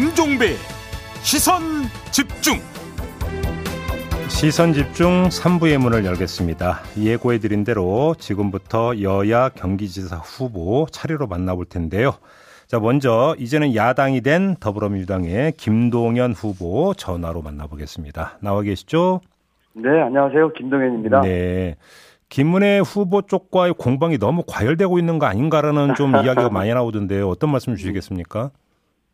김종배 0.00 0.54
시선 1.20 1.60
집중 2.10 2.54
시선 4.30 4.72
집중 4.72 5.24
3부의 5.28 5.76
문을 5.76 6.06
열겠습니다. 6.06 6.80
예고해 6.98 7.36
드린 7.36 7.64
대로 7.64 8.14
지금부터 8.18 8.98
여야 9.02 9.50
경기지사 9.50 10.16
후보 10.16 10.86
차례로 10.90 11.26
만나볼 11.26 11.66
텐데요. 11.66 12.14
자, 12.66 12.80
먼저 12.80 13.36
이제는 13.38 13.74
야당이 13.74 14.22
된 14.22 14.56
더불어민주당의 14.58 15.52
김동연 15.58 16.32
후보 16.32 16.94
전화로 16.94 17.42
만나보겠습니다. 17.42 18.38
나와 18.40 18.62
계시죠? 18.62 19.20
네, 19.74 20.00
안녕하세요. 20.00 20.54
김동연입니다. 20.54 21.20
네. 21.20 21.76
김문혜 22.30 22.78
후보 22.78 23.20
쪽과의 23.20 23.74
공방이 23.74 24.16
너무 24.16 24.44
과열되고 24.46 24.98
있는 24.98 25.18
거 25.18 25.26
아닌가라는 25.26 25.94
좀 25.94 26.16
이야기가 26.16 26.48
많이 26.48 26.72
나오던데요. 26.72 27.28
어떤 27.28 27.52
말씀 27.52 27.76
주시겠습니까? 27.76 28.50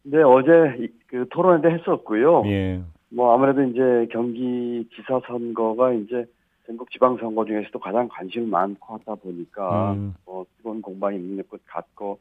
네, 0.09 0.23
어제 0.23 0.89
그 1.09 1.27
토론회 1.31 1.63
때 1.63 1.75
했었고요. 1.75 2.45
예. 2.47 2.81
뭐 3.09 3.35
아무래도 3.35 3.63
이제 3.63 4.07
경기 4.13 4.89
지사 4.95 5.21
선거가 5.27 5.93
이제 5.95 6.25
전국 6.67 6.91
지방 6.91 7.17
선거 7.17 7.45
중에서도 7.45 7.77
가장 7.81 8.09
관심이 8.09 8.47
많고 8.47 8.95
하다 8.95 9.17
보니까 9.17 9.93
음. 9.95 10.15
뭐 10.25 10.47
기본 10.57 10.81
공방이 10.81 11.17
있는 11.17 11.43
것 11.49 11.61
같고 11.67 12.19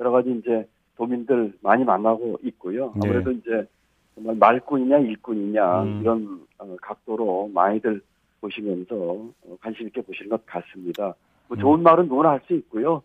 여러 0.00 0.10
가지 0.10 0.30
이제 0.32 0.66
도민들 0.96 1.52
많이 1.60 1.84
만나고 1.84 2.38
있고요. 2.42 2.92
네. 2.96 3.00
아무래도 3.04 3.30
이제 3.30 3.66
정말 4.14 4.34
말꾼이냐 4.36 4.98
일꾼이냐 4.98 5.82
음. 5.82 6.00
이런 6.02 6.40
어, 6.58 6.76
각도로 6.82 7.50
많이들 7.54 8.00
보시면서 8.40 8.94
어, 8.96 9.56
관심 9.60 9.86
있게 9.86 10.00
보시는 10.00 10.30
것 10.30 10.44
같습니다. 10.46 11.14
뭐 11.48 11.56
음. 11.56 11.60
좋은 11.60 11.82
말은 11.84 12.08
누구나 12.08 12.30
할 12.30 12.40
수 12.46 12.54
있고요. 12.54 13.02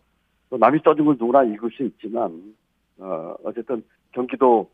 또 0.50 0.56
남이 0.58 0.80
써준 0.84 1.04
걸 1.04 1.16
누구나 1.18 1.44
읽을 1.44 1.70
수 1.70 1.84
있지만 1.84 2.54
어, 2.98 3.34
어쨌든 3.44 3.82
경기도 4.14 4.70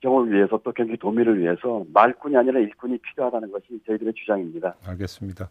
경을 0.00 0.32
위해서 0.32 0.60
또 0.64 0.72
경기 0.72 0.96
도민을 0.96 1.40
위해서 1.40 1.84
말꾼이 1.92 2.36
아니라 2.36 2.60
일꾼이 2.60 2.98
필요하다는 2.98 3.50
것이 3.50 3.80
저희들의 3.86 4.12
주장입니다. 4.14 4.76
알겠습니다. 4.86 5.50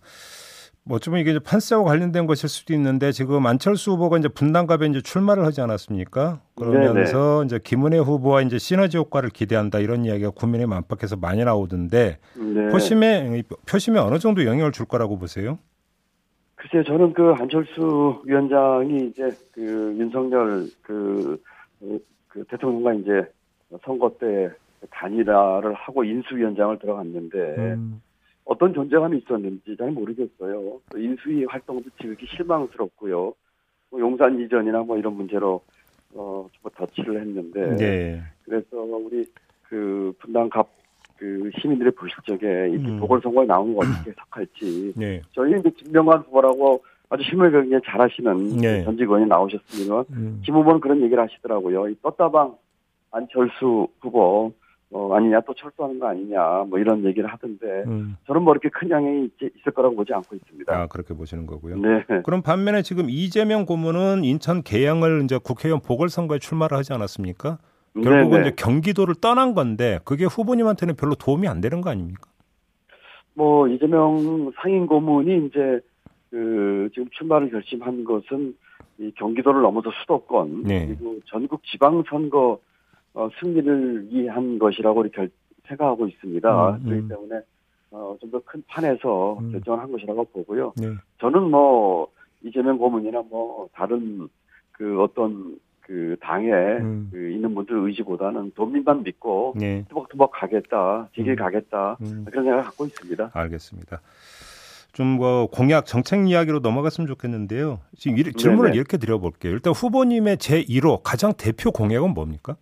뭐 0.84 0.96
어쩌면 0.96 1.20
이게 1.20 1.32
이제 1.32 1.40
판세와 1.40 1.84
관련된 1.84 2.28
것일 2.28 2.48
수도 2.48 2.74
있는데 2.74 3.12
지금 3.12 3.46
안철수 3.46 3.92
후보가 3.92 4.20
이제 4.20 4.30
분당갑에 4.30 4.86
이제 4.86 5.02
출마를 5.02 5.44
하지 5.44 5.60
않았습니까? 5.60 6.40
그러면서 6.56 7.44
이제 7.44 7.60
김은혜 7.62 7.98
후보와 7.98 8.42
이제 8.42 8.58
시너지 8.58 8.98
효과를 8.98 9.30
기대한다 9.30 9.80
이런 9.80 10.06
이야기가 10.06 10.30
국민의힘 10.30 10.72
안팎에서 10.72 11.18
많이 11.18 11.44
나오던데 11.44 12.20
네. 12.36 12.68
표심에 12.70 13.44
표심에 13.70 14.00
어느 14.00 14.18
정도 14.20 14.46
영향을 14.46 14.72
줄 14.72 14.86
거라고 14.86 15.20
보세요? 15.20 15.60
글쎄요, 16.56 16.84
저는 16.86 17.14
그 17.14 17.34
안철수 17.38 18.22
위원장이 18.26 19.10
이제 19.10 19.30
그 19.52 19.96
윤석열 20.00 20.68
그, 20.82 21.40
그, 22.38 22.44
그 22.44 22.46
대통령과 22.46 22.94
이제 22.94 23.24
선거 23.84 24.10
때 24.20 24.50
단일화를 24.92 25.74
하고 25.74 26.04
인수위원장을 26.04 26.78
들어갔는데 26.80 27.38
음, 27.58 28.02
어떤 28.46 28.74
존재감이 28.74 29.18
있었는지 29.18 29.76
잘 29.78 29.92
모르겠어요. 29.92 30.80
또 30.90 30.98
인수위 30.98 31.46
활동도 31.46 31.90
지극히 32.00 32.28
실망스럽고요. 32.28 33.34
뭐 33.90 34.00
용산 34.00 34.40
이전이나 34.40 34.84
뭐 34.84 34.98
이런 34.98 35.14
문제로 35.16 35.62
어, 36.14 36.48
좀 36.52 36.72
덧치를 36.76 37.20
했는데 37.22 37.76
네. 37.76 38.22
그래서 38.46 38.78
우리 38.78 39.26
그 39.64 40.14
분당 40.20 40.50
갑 40.50 40.78
그 41.18 41.50
시민들이 41.60 41.90
보실 41.92 42.16
적에 42.28 42.70
이 42.70 42.76
음. 42.76 43.00
보궐선거에 43.00 43.46
나오는 43.46 43.74
거 43.76 43.82
어떻게 43.82 44.12
해석할지 44.12 44.94
네. 44.96 45.22
저희 45.32 45.60
이제 45.60 45.70
김병관 45.72 46.20
후보라고 46.20 46.84
아주 47.10 47.24
힘을 47.24 47.52
굉장히 47.52 47.82
잘하시는 47.86 48.58
네. 48.58 48.84
전직 48.84 49.04
의원이 49.04 49.26
나오셨으면 49.28 50.06
음, 50.12 50.42
김 50.44 50.56
후보는 50.56 50.80
그런 50.82 51.02
얘기를 51.02 51.22
하시더라고요. 51.23 51.90
이 51.90 51.95
떴다방 52.02 52.56
안철수 53.12 53.88
후보 54.02 54.52
어, 54.90 55.14
아니냐 55.14 55.42
또 55.42 55.54
철수하는 55.54 56.00
거 56.00 56.08
아니냐 56.08 56.66
뭐 56.70 56.80
이런 56.80 57.04
얘기를 57.04 57.30
하던데 57.30 57.84
음. 57.88 58.16
저는 58.26 58.42
뭐 58.42 58.54
이렇게 58.54 58.70
큰 58.70 58.90
영향이 58.90 59.26
있, 59.26 59.32
있을 59.42 59.73
거라고 59.73 59.96
보지 59.96 60.14
않고 60.14 60.36
있습니다. 60.36 60.73
아 60.73 60.88
그렇게 60.88 61.14
보시는 61.14 61.46
거고요. 61.46 61.78
네. 61.78 62.04
그럼 62.23 62.42
반면에 62.42 62.82
지금 62.82 63.10
이재명 63.10 63.66
고문은 63.66 64.23
인천 64.23 64.64
계양을 64.64 65.23
이제 65.23 65.38
국회의원 65.42 65.82
보궐선거에 65.82 66.40
출마를 66.40 66.78
하지 66.78 66.94
않았습니까? 66.94 67.58
결국은 67.96 68.30
네네. 68.30 68.48
이제 68.48 68.56
경기도를 68.56 69.16
떠난 69.16 69.54
건데 69.54 70.00
그게 70.04 70.26
후보님한테는 70.26 70.96
별로 70.96 71.16
도움이 71.16 71.48
안 71.48 71.62
되는 71.62 71.82
거 71.82 71.90
아닙니까? 71.90 72.30
뭐 73.34 73.67
이재명 73.67 74.52
상임 74.62 74.88
고문이 74.88 75.48
이제 75.48 75.80
그 76.30 76.89
지금 76.93 77.08
출마를 77.11 77.49
결심한 77.49 78.04
것은 78.04 78.55
이 78.99 79.11
경기도를 79.15 79.61
넘어서 79.61 79.92
수도권 80.02 80.64
네. 80.64 80.88
그리고 80.88 81.20
전국 81.26 81.64
지방 81.65 82.04
선거 82.10 82.60
어, 83.14 83.30
승리를 83.39 84.08
위한 84.11 84.60
것이라고 84.60 85.04
이렇게 85.04 85.16
결- 85.16 85.30
생각하고 85.67 86.08
있습니다. 86.08 86.70
음, 86.70 86.76
음. 86.76 86.83
그렇기 86.89 87.08
때문에 87.10 87.42
어, 87.92 88.16
좀 88.21 88.32
더 88.32 88.39
큰 88.45 88.64
판에서 88.67 89.37
음. 89.39 89.52
결정을 89.52 89.80
한 89.80 89.92
것이라고 89.92 90.23
보고요. 90.26 90.73
네. 90.77 90.87
저는 91.20 91.49
뭐 91.49 92.08
이재명 92.43 92.77
고문이나 92.77 93.23
뭐 93.30 93.67
다른 93.73 94.27
그 94.71 95.02
어떤 95.02 95.58
그 95.82 96.16
당에 96.20 96.52
음. 96.52 97.10
그 97.11 97.30
있는 97.32 97.55
분들 97.55 97.76
의지보다는 97.77 98.52
도민만 98.55 99.04
믿고 99.04 99.54
네. 99.58 99.86
투벅투벅 99.89 100.32
가겠다, 100.33 101.08
제길 101.16 101.33
음. 101.33 101.36
가겠다 101.37 101.98
음. 102.02 102.26
그런 102.27 102.43
생각을 102.43 102.64
갖고 102.66 102.86
있습니다. 102.86 103.32
알겠습니다. 103.33 104.02
좀뭐 104.93 105.48
공약 105.48 105.86
정책 105.86 106.27
이야기로 106.27 106.59
넘어갔으면 106.59 107.08
좋겠는데요. 107.08 107.80
지금 107.95 108.17
이- 108.17 108.23
질문을 108.23 108.70
네네. 108.70 108.77
이렇게 108.77 108.98
드려볼게요. 108.98 109.53
일단 109.53 109.73
후보님의 109.73 110.37
제 110.37 110.64
1호 110.64 111.02
가장 111.03 111.33
대표 111.37 111.71
공약은 111.71 112.14
뭡니까? 112.14 112.55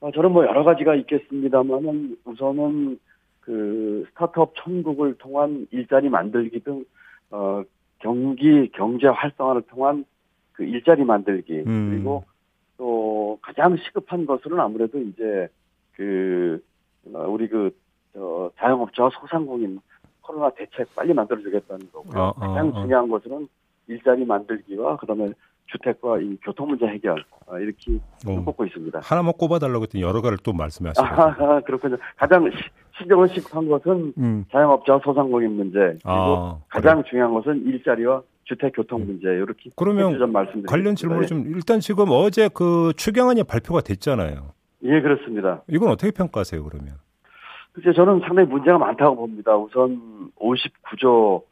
어, 0.00 0.10
저는 0.10 0.32
뭐 0.32 0.44
여러 0.44 0.64
가지가 0.64 0.94
있겠습니다만은 0.96 2.16
우선은 2.24 2.98
그 3.40 4.04
스타트업 4.10 4.54
천국을 4.56 5.14
통한 5.18 5.66
일자리 5.70 6.08
만들기 6.08 6.60
등 6.60 6.84
어, 7.30 7.62
경기 8.00 8.68
경제 8.72 9.06
활성화를 9.06 9.62
통한 9.62 10.04
그 10.52 10.64
일자리 10.64 11.04
만들기 11.04 11.62
음. 11.66 11.90
그리고 11.90 12.24
또 12.76 13.38
가장 13.40 13.76
시급한 13.76 14.26
것은 14.26 14.58
아무래도 14.58 14.98
이제 14.98 15.48
그 15.92 16.62
어, 17.14 17.20
우리 17.28 17.48
그 17.48 17.70
저, 18.12 18.50
자영업자와 18.58 19.10
소상공인 19.20 19.80
코로나 20.26 20.50
대책 20.50 20.94
빨리 20.94 21.14
만들어주겠다는 21.14 21.88
거고요. 21.92 22.22
어, 22.22 22.28
어, 22.28 22.32
가장 22.34 22.68
어. 22.68 22.82
중요한 22.82 23.08
것은 23.08 23.48
일자리 23.88 24.24
만들기와 24.24 24.96
그다음에 24.96 25.30
주택과 25.66 26.18
이 26.20 26.36
교통 26.44 26.68
문제 26.68 26.86
해결 26.86 27.24
어, 27.46 27.58
이렇게 27.58 27.98
어, 28.26 28.44
꼽고 28.44 28.64
있습니다. 28.66 29.00
하나만 29.02 29.32
꼽아달라고 29.34 29.82
했더니 29.84 30.02
여러 30.02 30.20
가지를 30.20 30.38
또 30.42 30.52
말씀하시고. 30.52 31.06
아, 31.06 31.60
그렇군요. 31.66 31.96
가장 32.16 32.48
시- 32.50 32.56
신경을 32.98 33.28
시급한 33.28 33.68
것은 33.68 34.12
음. 34.18 34.44
자영업자와 34.50 35.00
소상공인 35.04 35.52
문제 35.56 35.78
그리고 35.78 35.98
아, 36.04 36.58
가장 36.68 37.02
중요한 37.04 37.32
것은 37.34 37.64
일자리와 37.66 38.22
주택 38.44 38.74
교통 38.76 39.04
문제 39.06 39.26
이렇게 39.28 39.70
그러면. 39.76 40.16
관련 40.66 40.94
질문을 40.94 41.26
좀 41.26 41.44
일단 41.48 41.80
지금 41.80 42.06
어제 42.10 42.48
그 42.52 42.92
추경안이 42.96 43.42
발표가 43.44 43.80
됐잖아요. 43.80 44.52
예 44.84 45.00
그렇습니다. 45.00 45.62
이건 45.68 45.90
어떻게 45.90 46.12
평가하세요 46.12 46.62
그러면? 46.64 46.94
글쎄 47.76 47.92
저는 47.92 48.20
상당히 48.20 48.48
문제가 48.48 48.78
많다고 48.78 49.16
봅니다. 49.16 49.54
우선 49.54 50.30
59조 50.36 51.42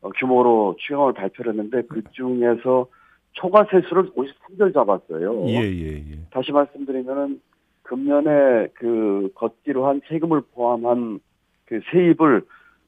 어, 0.00 0.10
규모로 0.16 0.76
추경을 0.78 1.12
발표를 1.12 1.52
했는데 1.52 1.82
그 1.88 2.02
중에서 2.12 2.86
초과 3.32 3.66
세수를 3.68 4.10
53절 4.12 4.72
잡았어요. 4.74 5.46
예 5.48 5.54
예 5.56 5.94
예. 5.96 6.18
다시 6.30 6.52
말씀드리면은 6.52 7.40
금년에 7.82 8.68
그 8.74 9.30
걷기로 9.34 9.86
한 9.88 10.00
세금을 10.08 10.42
포함한 10.54 11.18
그 11.64 11.80
세입을 11.90 12.42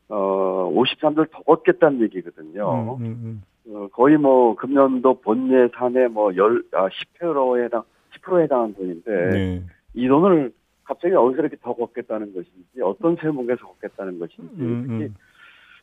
어 0.08 0.70
53절 0.72 1.32
더 1.32 1.42
걷겠다는 1.42 2.00
얘기거든요. 2.02 2.96
음, 3.00 3.04
음, 3.04 3.42
어, 3.74 3.88
거의 3.92 4.18
뭐 4.18 4.54
금년도 4.54 5.20
본 5.20 5.50
예산의 5.50 6.10
뭐열 6.10 6.62
아, 6.72 6.88
10%에 7.18 7.64
해당 7.64 7.82
10%에 8.22 8.44
해당한 8.44 8.72
돈인데 8.74 9.10
음. 9.10 9.30
네. 9.30 9.62
이 9.94 10.06
돈을 10.06 10.52
갑자기 10.84 11.14
어디서 11.14 11.40
이렇게 11.40 11.56
더 11.62 11.74
걷겠다는 11.74 12.34
것인지 12.34 12.80
어떤 12.82 13.16
세목에서 13.16 13.66
걷겠다는 13.66 14.18
것인지 14.18 14.54
음, 14.60 14.82
특히 14.82 15.04
음. 15.04 15.14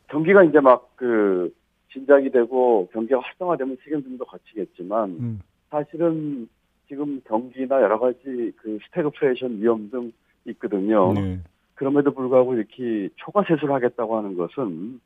경기가 0.08 0.44
이제 0.44 0.60
막 0.60 0.92
그 1.02 1.52
진작이 1.90 2.30
되고 2.30 2.88
경기가 2.92 3.20
활성화되면 3.20 3.76
좀더 4.04 4.24
걷히겠지만 4.24 5.10
음. 5.10 5.40
사실은 5.68 6.48
지금 6.86 7.20
경기나 7.26 7.82
여러 7.82 7.98
가지 7.98 8.52
그 8.56 8.78
스태그플레이션 8.86 9.60
위험 9.60 9.90
등 9.90 10.12
있거든요. 10.46 11.12
네. 11.12 11.40
그럼에도 11.74 12.12
불구하고 12.12 12.54
이렇게 12.54 13.08
초과 13.16 13.42
세수를 13.42 13.74
하겠다고 13.74 14.16
하는 14.16 14.36
것은 14.36 15.00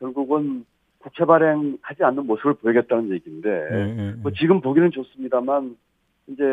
결국은 0.00 0.66
국채 0.98 1.24
발행하지 1.24 2.04
않는 2.04 2.26
모습을 2.26 2.54
보이겠다는 2.54 3.10
얘기인데 3.12 3.68
네, 3.70 3.94
네, 3.94 4.12
뭐 4.20 4.30
지금 4.32 4.60
보기는 4.60 4.90
좋습니다만 4.90 5.78
이제 6.26 6.44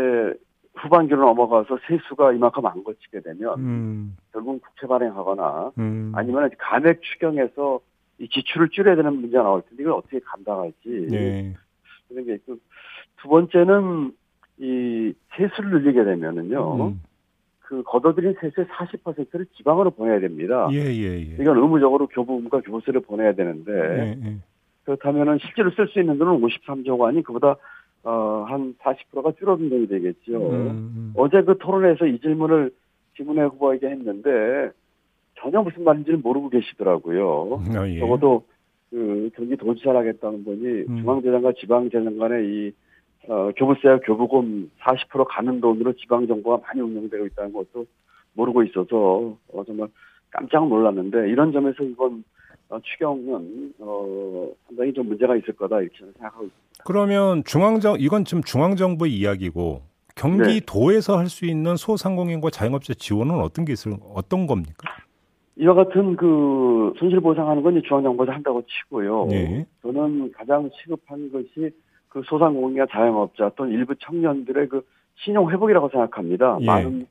후반기로 0.76 1.22
넘어가서 1.22 1.80
세수가 1.88 2.34
이만큼 2.34 2.66
안 2.66 2.84
거치게 2.84 3.22
되면 3.22 3.60
음, 3.60 4.18
결국은 4.32 4.60
국채 4.60 4.88
발행하거나 4.88 5.72
음. 5.78 6.12
아니면 6.16 6.50
감액 6.58 7.02
추경에서 7.02 7.80
이 8.20 8.30
지출을 8.30 8.70
줄여야 8.70 8.96
되는 8.96 9.16
문제가 9.16 9.44
나올 9.44 9.62
텐데 9.64 9.84
이걸 9.84 9.94
어떻게 9.94 10.20
감당할지 10.20 11.08
네. 11.10 11.54
그런 12.08 12.26
게 12.26 12.36
있고 12.36 12.58
두 13.22 13.28
번째는 13.28 14.14
이 14.58 15.14
세수를 15.36 15.72
늘리게 15.72 16.04
되면은요 16.04 16.88
음. 16.88 17.02
그 17.60 17.82
걷어들인 17.84 18.36
세수의 18.40 18.68
40%를 18.68 19.48
지방으로 19.58 19.90
보내야 19.90 20.20
됩니다. 20.20 20.70
예, 20.72 20.78
예, 20.78 21.14
예. 21.16 21.38
이건 21.42 21.58
의무적으로 21.58 22.08
교부금과 22.08 22.62
교부세를 22.62 23.02
보내야 23.02 23.34
되는데 23.34 23.72
예, 23.72 24.18
예. 24.24 24.38
그렇다면은 24.84 25.40
실제로 25.42 25.72
쓸 25.72 25.88
수 25.88 26.00
있는 26.00 26.20
돈은 26.20 26.42
53조가 26.42 27.08
아닌 27.08 27.24
그보다 27.24 27.56
어, 28.06 28.46
한 28.48 28.76
40%가 28.76 29.32
줄어든 29.40 29.70
돈이 29.70 29.88
되겠죠. 29.88 30.38
음, 30.38 30.68
음. 30.68 31.14
어제 31.16 31.42
그 31.42 31.58
토론에서 31.58 32.06
이 32.06 32.20
질문을 32.20 32.72
김은혜 33.16 33.42
후보에게 33.42 33.88
했는데 33.88 34.70
전혀 35.40 35.62
무슨 35.62 35.84
말인지는 35.84 36.22
모르고 36.22 36.50
계시더라고요. 36.50 37.64
아, 37.76 37.90
예. 37.90 38.00
적어도 38.00 38.46
그 38.92 39.32
경기도지사를 39.36 40.00
하겠다는 40.00 40.44
분이 40.44 40.86
음. 40.88 40.98
중앙재정과 41.02 41.54
지방재정 41.60 42.18
간의 42.18 42.46
이 42.46 42.72
어, 43.28 43.50
교부세와 43.58 44.00
교부금 44.02 44.70
40% 44.82 45.26
가는 45.28 45.60
돈으로 45.60 45.94
지방정부가 45.94 46.60
많이 46.62 46.82
운영되고 46.82 47.26
있다는 47.26 47.54
것도 47.54 47.88
모르고 48.34 48.64
있어서 48.64 49.36
어, 49.52 49.64
정말 49.66 49.88
깜짝 50.30 50.68
놀랐는데 50.68 51.30
이런 51.30 51.52
점에서 51.52 51.84
이번 51.84 52.24
어, 52.70 52.80
추경은 52.82 53.74
어, 53.80 54.50
상당히 54.68 54.94
좀 54.94 55.08
문제가 55.08 55.36
있을 55.36 55.54
거다 55.56 55.82
이렇게 55.82 55.98
생각하고 55.98 56.46
있습니다. 56.46 56.84
그러면 56.86 57.44
중앙정 57.46 57.98
이건 58.00 58.26
지금 58.26 58.42
중앙정부의 58.44 59.14
이야기고 59.14 59.82
경기도에서 60.16 61.18
할수 61.18 61.46
있는 61.46 61.76
소상공인과 61.76 62.50
자영업자 62.50 62.94
지원은 62.94 63.36
어떤 63.36 63.66
게 63.66 63.74
있을 63.74 63.94
어떤 64.14 64.48
겁니까? 64.48 64.90
이와 65.58 65.74
같은 65.74 66.16
그 66.16 66.94
손실 66.98 67.20
보상하는 67.20 67.64
건 67.64 67.82
중앙정부에서 67.84 68.32
한다고 68.32 68.64
치고요. 68.64 69.28
예. 69.32 69.66
저는 69.82 70.32
가장 70.34 70.70
시급한 70.82 71.32
것이 71.32 71.72
그 72.10 72.22
소상공인이나 72.26 72.88
자영업자 72.90 73.52
또는 73.56 73.74
일부 73.74 73.94
청년들의 73.96 74.70
그 74.70 74.82
신용 75.18 75.52
회복이라고 75.52 75.90
생각합니다. 75.90 76.58
예. 76.62 76.66
많은 76.66 77.08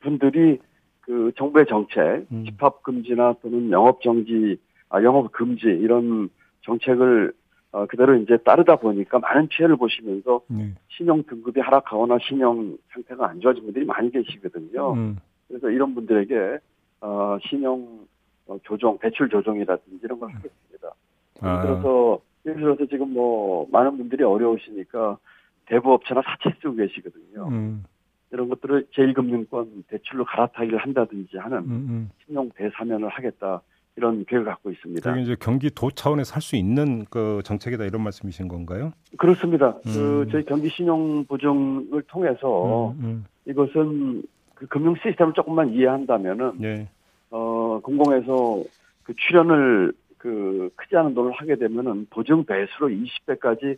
분들이 0.00 0.58
그 1.00 1.32
정부의 1.36 1.66
정책, 1.66 2.26
음. 2.30 2.44
집합 2.44 2.82
금지나 2.82 3.34
또는 3.42 3.70
영업 3.70 4.00
정지, 4.02 4.32
아 4.32 4.69
영업 5.02 5.30
금지 5.32 5.66
이런 5.66 6.28
정책을 6.62 7.32
어, 7.72 7.86
그대로 7.86 8.16
이제 8.16 8.36
따르다 8.38 8.76
보니까 8.76 9.20
많은 9.20 9.46
피해를 9.48 9.76
보시면서 9.76 10.40
네. 10.48 10.74
신용 10.88 11.22
등급이 11.22 11.60
하락하거나 11.60 12.18
신용 12.20 12.76
상태가 12.92 13.28
안 13.28 13.40
좋아진 13.40 13.62
분들이 13.64 13.84
많이 13.84 14.10
계시거든요. 14.10 14.94
음. 14.94 15.18
그래서 15.46 15.70
이런 15.70 15.94
분들에게 15.94 16.58
어, 17.02 17.38
신용 17.48 18.06
어, 18.48 18.58
조정, 18.64 18.98
대출 18.98 19.28
조정이라든지 19.28 20.00
이런 20.02 20.18
걸 20.18 20.30
하겠습니다. 20.30 20.94
예를 21.42 21.48
아, 21.48 21.62
들어서 21.62 22.20
예를 22.44 22.60
들어서 22.60 22.86
지금 22.86 23.12
뭐 23.12 23.68
많은 23.70 23.96
분들이 23.96 24.24
어려우시니까 24.24 25.18
대부업체나 25.66 26.22
사채 26.22 26.56
쓰고 26.60 26.74
계시거든요. 26.74 27.48
음, 27.48 27.84
이런 28.32 28.48
것들을 28.48 28.88
제1금융권 28.92 29.86
대출로 29.86 30.24
갈아타기를 30.24 30.78
한다든지 30.78 31.36
하는 31.38 31.58
음, 31.58 31.70
음. 31.70 32.10
신용 32.26 32.50
대사면을 32.56 33.08
하겠다 33.08 33.62
이런 34.00 34.24
계획을 34.24 34.46
갖고 34.50 34.70
있습니다. 34.70 35.10
그게 35.10 35.22
이제 35.22 35.36
경기도 35.38 35.90
차원에서 35.90 36.34
할 36.34 36.40
수 36.40 36.56
있는 36.56 37.04
그 37.10 37.42
정책이다 37.44 37.84
이런 37.84 38.02
말씀이신 38.02 38.48
건가요? 38.48 38.92
그렇습니다. 39.18 39.76
음. 39.86 39.92
그 39.92 40.26
저희 40.32 40.44
경기 40.46 40.70
신용 40.70 41.24
보증을 41.26 42.02
통해서 42.08 42.94
음, 42.98 43.26
이것은 43.44 44.22
그 44.54 44.66
금융 44.66 44.94
시스템을 44.96 45.34
조금만 45.34 45.74
이해한다면은 45.74 46.46
음. 46.46 46.64
예. 46.64 46.88
어 47.30 47.78
공공에서 47.82 48.62
그 49.02 49.14
출연을 49.16 49.92
그 50.16 50.70
크지 50.76 50.96
않은 50.96 51.14
돈을 51.14 51.32
하게 51.32 51.56
되면은 51.56 52.06
보증 52.10 52.44
배수로 52.44 52.88
20배까지 52.88 53.76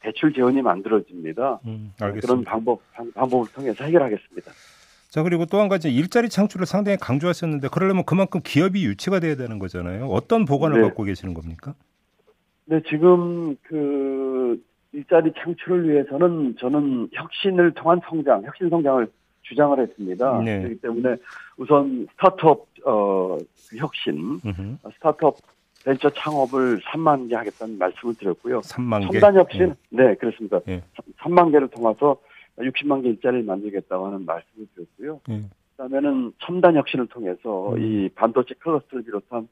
대출 0.00 0.32
재원이 0.32 0.62
만들어집니다. 0.62 1.60
음, 1.66 1.92
그런 1.96 2.10
알겠습니다. 2.10 2.50
방법 2.50 2.80
방, 2.92 3.10
방법을 3.12 3.48
통해서 3.52 3.84
해결하겠습니다. 3.84 4.52
자 5.14 5.22
그리고 5.22 5.46
또 5.46 5.60
한 5.60 5.68
가지 5.68 5.94
일자리 5.94 6.28
창출을 6.28 6.66
상당히 6.66 6.98
강조하셨는데 6.98 7.68
그러려면 7.68 8.02
그만큼 8.04 8.40
기업이 8.42 8.84
유치가 8.84 9.20
돼야 9.20 9.36
되는 9.36 9.60
거잖아요. 9.60 10.06
어떤 10.06 10.44
보관을 10.44 10.80
네. 10.80 10.88
갖고 10.88 11.04
계시는 11.04 11.34
겁니까? 11.34 11.72
네, 12.64 12.80
지금 12.88 13.54
그 13.62 14.60
일자리 14.90 15.32
창출을 15.38 15.88
위해서는 15.88 16.56
저는 16.58 17.10
혁신을 17.12 17.74
통한 17.74 18.00
성장, 18.08 18.42
혁신 18.42 18.68
성장을 18.68 19.06
주장을 19.42 19.78
했습니다. 19.78 20.40
네. 20.40 20.62
그렇기 20.62 20.80
때문에 20.80 21.14
우선 21.58 22.08
스타트업 22.16 22.66
어, 22.84 23.38
그 23.70 23.76
혁신, 23.76 24.40
음흠. 24.44 24.78
스타트업 24.96 25.36
벤처 25.84 26.10
창업을 26.10 26.80
3만 26.80 27.28
개 27.28 27.36
하겠다는 27.36 27.78
말씀을 27.78 28.16
드렸고요. 28.16 28.62
3만 28.62 29.12
개. 29.12 29.20
첨단 29.20 29.36
혁신, 29.36 29.76
네, 29.90 30.16
그렇습니다. 30.16 30.58
예. 30.66 30.82
3만 31.20 31.52
개를 31.52 31.68
통해서 31.68 32.16
60만 32.58 33.02
개 33.02 33.08
일자리를 33.08 33.44
만들겠다고 33.44 34.06
하는 34.06 34.24
말씀을 34.24 34.66
드렸고요. 34.74 35.20
예. 35.30 35.44
그다음에는 35.76 36.32
첨단 36.38 36.76
혁신을 36.76 37.08
통해서 37.08 37.74
음. 37.74 37.82
이 37.82 38.08
반도체 38.10 38.54
클러스터를 38.54 39.04
비롯한 39.04 39.48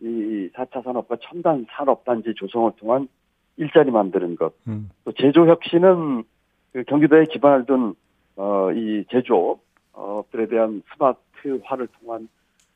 이 0.00 0.50
4차 0.54 0.82
산업과 0.84 1.16
첨단 1.22 1.66
산업 1.70 2.04
단지 2.04 2.32
조성을 2.34 2.72
통한 2.76 3.08
일자리 3.56 3.90
만드는 3.90 4.36
것. 4.36 4.54
음. 4.68 4.90
또 5.04 5.12
제조 5.12 5.46
혁신은 5.46 6.24
그 6.72 6.84
경기도에 6.84 7.24
기반을 7.24 7.66
둔, 7.66 7.94
어, 8.36 8.70
이 8.72 9.04
제조 9.10 9.58
업들에 9.92 10.46
대한 10.46 10.82
스마트화를 10.92 11.88
통한 12.00 12.28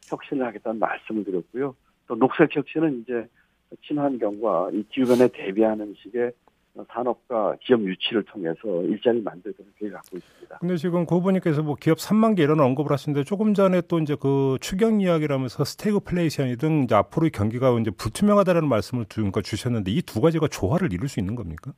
혁신을 0.09 0.45
하겠다는 0.47 0.81
말씀을 0.81 1.25
드렸고요. 1.25 1.75
또 2.09 2.17
녹색 2.17 2.55
혁신은 2.55 3.03
이제 3.03 3.27
친환경과 3.87 4.71
이 4.73 4.85
기후변화에 4.91 5.29
대비하는 5.29 5.95
식의 5.99 6.33
산업과 6.89 7.57
기업 7.61 7.83
유치를 7.83 8.23
통해서 8.25 8.83
일자리 8.85 9.21
만들도록 9.21 9.75
계획을 9.79 9.97
갖고 9.97 10.17
있습니다. 10.17 10.59
근데 10.59 10.77
지금 10.77 11.05
고 11.05 11.17
후보님께서 11.17 11.63
뭐 11.63 11.75
기업 11.79 11.99
3만 11.99 12.35
개 12.37 12.43
이런 12.43 12.61
언급을 12.61 12.91
하시는데 12.93 13.25
조금 13.25 13.53
전에 13.55 13.83
또 13.89 13.99
이제 13.99 14.17
그 14.19 14.57
추경 14.61 15.01
이야기라면서 15.01 15.65
스태그플레이션 15.65 16.57
등 16.57 16.83
이제 16.85 16.95
앞으로의 16.95 17.31
경기가 17.31 17.79
이제 17.79 17.91
불투명하다라는 17.91 18.69
말씀을 18.69 19.05
두- 19.07 19.17
그러니까 19.21 19.43
주셨는데 19.43 19.91
이 19.91 20.03
두 20.03 20.21
가지가 20.21 20.49
조화를 20.49 20.93
이룰 20.93 21.09
수 21.09 21.21
있는 21.21 21.35
겁니까? 21.35 21.73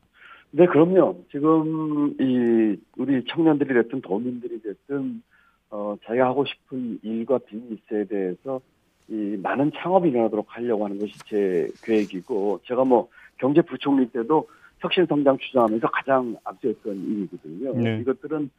네, 0.52 0.66
그럼요. 0.66 1.24
지금 1.32 2.14
이 2.20 2.76
우리 2.96 3.24
청년들이 3.28 3.74
됐든 3.74 4.00
도민들이 4.00 4.60
됐든 4.62 5.22
어 5.70 5.96
자기가 6.06 6.26
하고 6.26 6.44
싶은 6.44 7.00
일과 7.02 7.38
비즈니스에 7.38 8.04
대해서 8.04 8.60
이 9.08 9.36
많은 9.42 9.72
창업이 9.74 10.08
일어나도록 10.08 10.46
하려고 10.48 10.84
하는 10.84 10.98
것이 10.98 11.12
제 11.26 11.68
계획이고 11.84 12.60
제가 12.64 12.84
뭐 12.84 13.08
경제부총리 13.38 14.10
때도 14.10 14.46
혁신 14.84 15.06
성장 15.06 15.38
추진하면서 15.38 15.88
가장 15.88 16.36
앞서였던 16.44 16.94
일이거든요. 16.94 17.74
네. 17.74 18.00
이것들은 18.00 18.50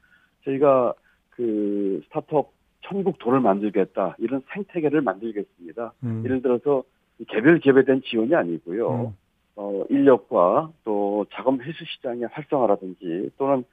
저희가 0.44 0.94
그 1.29 2.01
스타트업 2.05 2.51
천국 2.82 3.20
도를 3.20 3.39
만들겠다 3.39 4.15
이런 4.17 4.41
생태계를 4.51 5.01
만들겠습니다. 5.01 5.94
음. 6.03 6.24
예를 6.25 6.41
들어서 6.41 6.84
이 7.20 7.25
개별 7.25 7.60
대한 7.86 8.01
지원이 8.03 8.34
아니고요. 8.36 9.05
음. 9.05 9.17
어, 9.58 9.86
인력과 9.89 10.72
또 10.84 11.25
자금 11.32 11.62
회수 11.62 11.86
시장의 11.86 12.27
활성화라든지 12.32 13.29
또는 13.38 13.63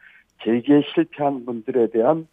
재기에 0.44 0.82
실패한 0.94 1.44
분들에 1.44 1.88
대한 1.90 2.28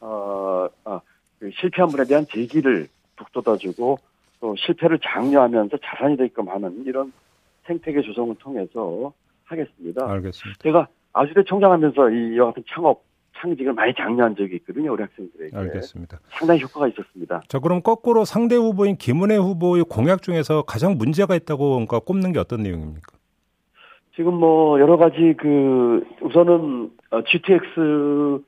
어, 0.00 0.68
아, 0.84 1.00
그 1.38 1.50
실패한 1.50 1.90
분에 1.90 2.04
대한 2.04 2.24
재기를 2.26 2.88
북돋아주고 3.16 3.98
또 4.40 4.56
실패를 4.56 5.00
장려하면서 5.02 5.76
자산이 5.84 6.16
되게끔 6.16 6.48
하는 6.48 6.84
이런 6.86 7.12
생태계 7.66 8.02
조성을 8.02 8.34
통해서 8.36 9.12
하겠습니다. 9.44 10.10
알겠습니다. 10.10 10.58
제가 10.62 10.88
아주대 11.12 11.44
총장하면서 11.44 12.10
이와 12.10 12.46
같은 12.46 12.64
창업 12.68 13.02
창직을 13.40 13.72
많이 13.72 13.92
장려한 13.94 14.36
적이 14.36 14.56
있거든요, 14.56 14.92
우리 14.92 15.02
학생들에게. 15.02 15.56
알겠습니다. 15.56 16.20
상당히 16.28 16.62
효과가 16.62 16.88
있었습니다. 16.88 17.42
자, 17.48 17.58
그럼 17.58 17.82
거꾸로 17.82 18.24
상대 18.24 18.54
후보인 18.54 18.96
김은혜 18.96 19.36
후보의 19.36 19.84
공약 19.84 20.22
중에서 20.22 20.62
가장 20.62 20.96
문제가 20.96 21.34
있다고 21.34 21.70
그러니까 21.70 21.98
꼽는 21.98 22.32
게 22.32 22.38
어떤 22.38 22.62
내용입니까? 22.62 23.16
지금 24.16 24.34
뭐 24.34 24.78
여러 24.80 24.96
가지 24.96 25.34
그 25.38 26.04
우선은 26.22 26.90
어, 27.10 27.22
GTX 27.24 28.40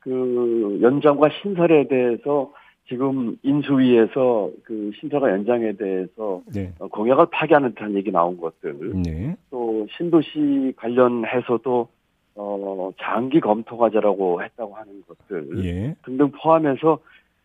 그 0.00 0.78
연장과 0.82 1.28
신설에 1.40 1.86
대해서 1.86 2.52
지금 2.92 3.38
인수위에서 3.42 4.50
그 4.64 4.90
신설과 5.00 5.30
연장에 5.30 5.72
대해서 5.72 6.42
네. 6.52 6.74
어, 6.78 6.88
공약을 6.88 7.24
파기하는 7.32 7.70
듯한 7.70 7.94
얘기 7.94 8.12
나온 8.12 8.36
것들 8.36 9.02
네. 9.02 9.34
또 9.50 9.86
신도시 9.96 10.74
관련해서도 10.76 11.88
어 12.34 12.90
장기 13.00 13.40
검토 13.40 13.78
과제라고 13.78 14.42
했다고 14.42 14.74
하는 14.74 15.02
것들 15.08 15.64
예. 15.64 15.94
등등 16.04 16.30
포함해서 16.32 16.98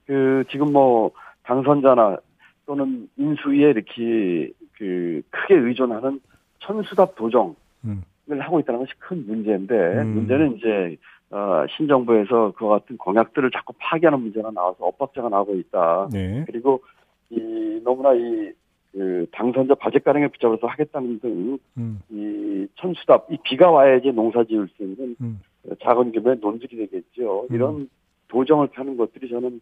그 0.05 0.43
지금 0.49 0.73
뭐 0.73 1.11
당선자나 1.43 2.17
또는 2.65 3.07
인수위에 3.15 3.69
이렇게 3.69 4.51
그 4.73 5.21
크게 5.29 5.55
의존하는 5.55 6.19
천수답 6.59 7.15
도정을 7.15 7.53
음. 7.85 8.03
하고 8.37 8.59
있다는 8.59 8.81
것이 8.81 8.91
큰 8.99 9.25
문제인데 9.25 9.75
음. 9.75 10.07
문제는 10.13 10.57
이제 10.57 10.97
어, 11.29 11.65
신정부에서 11.75 12.53
그와 12.55 12.79
같은 12.79 12.97
공약들을 12.97 13.51
자꾸 13.51 13.73
파기하는 13.77 14.19
문제가 14.21 14.51
나와서 14.51 14.85
엇박자가 14.85 15.29
나오고 15.29 15.55
있다. 15.55 16.09
네. 16.11 16.43
그리고 16.47 16.81
이 17.29 17.81
너무나 17.83 18.13
이 18.13 18.53
그 18.97 19.27
당선자 19.31 19.75
바jet 19.75 20.03
가능에 20.03 20.27
붙잡아서 20.29 20.65
하겠다는 20.65 21.19
등 21.19 21.59
음. 21.77 22.01
이 22.09 22.65
천수답 22.77 23.27
이 23.31 23.37
비가 23.43 23.69
와야지 23.69 24.11
농사 24.11 24.43
지을 24.43 24.67
수 24.75 24.83
있는 24.83 25.15
음. 25.21 25.39
작은 25.83 26.13
규모의 26.13 26.37
논술이 26.41 26.75
되겠죠. 26.75 27.45
음. 27.51 27.55
이런 27.55 27.89
도정을 28.29 28.69
펴는 28.69 28.97
것들이 28.97 29.29
저는 29.29 29.61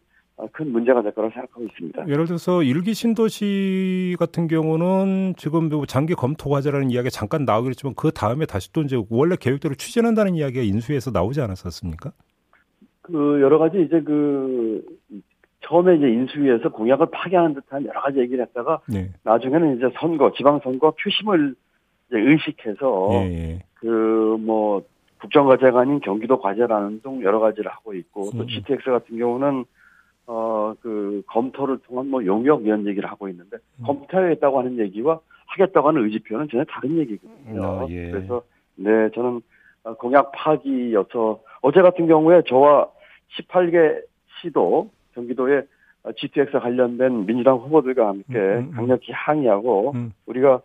큰 0.52 0.70
문제가 0.70 1.02
될 1.02 1.12
거라고 1.12 1.32
생각하고 1.32 1.64
있습니다. 1.64 2.08
예를 2.08 2.26
들어서 2.26 2.62
일기 2.62 2.92
신도시 2.92 4.16
같은 4.18 4.48
경우는 4.48 5.34
지금 5.36 5.68
뭐 5.70 5.86
장기 5.86 6.14
검토 6.14 6.50
과제라는 6.50 6.90
이야기가 6.90 7.10
잠깐 7.10 7.44
나오긴 7.44 7.70
했지만 7.70 7.94
그 7.96 8.10
다음에 8.10 8.44
다시 8.44 8.70
또 8.72 8.82
이제 8.82 9.02
원래 9.08 9.36
계획대로 9.40 9.74
추진한다는 9.74 10.34
이야기가 10.34 10.62
인수에서 10.62 11.10
나오지 11.10 11.40
않았었습니까? 11.40 12.12
그 13.00 13.40
여러 13.40 13.58
가지 13.58 13.80
이제 13.80 14.00
그 14.02 14.84
처음에 15.62 15.96
이제 15.96 16.08
인수위에서 16.08 16.68
공약을 16.68 17.06
파괴하는 17.10 17.54
듯한 17.54 17.86
여러 17.86 18.02
가지 18.02 18.18
얘기를 18.18 18.44
했다가 18.44 18.80
네. 18.88 19.10
나중에는 19.22 19.76
이제 19.76 19.88
선거, 19.98 20.32
지방선거 20.36 20.94
표심을 21.02 21.54
이제 22.08 22.20
의식해서 22.20 23.08
예, 23.12 23.32
예. 23.32 23.58
그뭐 23.74 24.82
국정과제가 25.20 25.80
아닌 25.80 26.00
경기도 26.00 26.38
과제라는 26.38 27.00
등 27.00 27.22
여러 27.22 27.40
가지를 27.40 27.70
하고 27.70 27.94
있고 27.94 28.30
또 28.32 28.42
음. 28.42 28.48
GTX 28.48 28.90
같은 28.90 29.18
경우는 29.18 29.64
어 30.26 30.56
그 30.80 31.22
검토를 31.26 31.78
통한 31.78 32.08
뭐 32.08 32.24
용역 32.24 32.64
이런 32.64 32.86
얘기를 32.86 33.10
하고 33.10 33.28
있는데 33.28 33.56
음. 33.80 33.84
검토하겠다고 33.84 34.58
하는 34.58 34.78
얘기와 34.78 35.20
하겠다고 35.46 35.88
하는 35.88 36.04
의지표는 36.04 36.48
전혀 36.48 36.64
다른 36.64 36.96
얘기거든요. 36.98 37.64
아, 37.64 37.86
예. 37.90 38.10
그래서 38.10 38.42
네 38.74 39.10
저는 39.14 39.40
어, 39.84 39.94
공약 39.94 40.32
파기여서 40.32 41.40
어제 41.62 41.82
같은 41.82 42.06
경우에 42.06 42.42
저와 42.48 42.88
18개 43.38 44.02
시도 44.40 44.90
경기도에 45.14 45.62
어, 46.02 46.12
GTX 46.12 46.52
관련된 46.60 47.26
민주당 47.26 47.56
후보들과 47.56 48.08
함께 48.08 48.38
음, 48.38 48.38
음, 48.38 48.68
음. 48.68 48.70
강력히 48.72 49.12
항의하고 49.12 49.92
음. 49.94 50.12
우리가 50.26 50.54
어, 50.54 50.60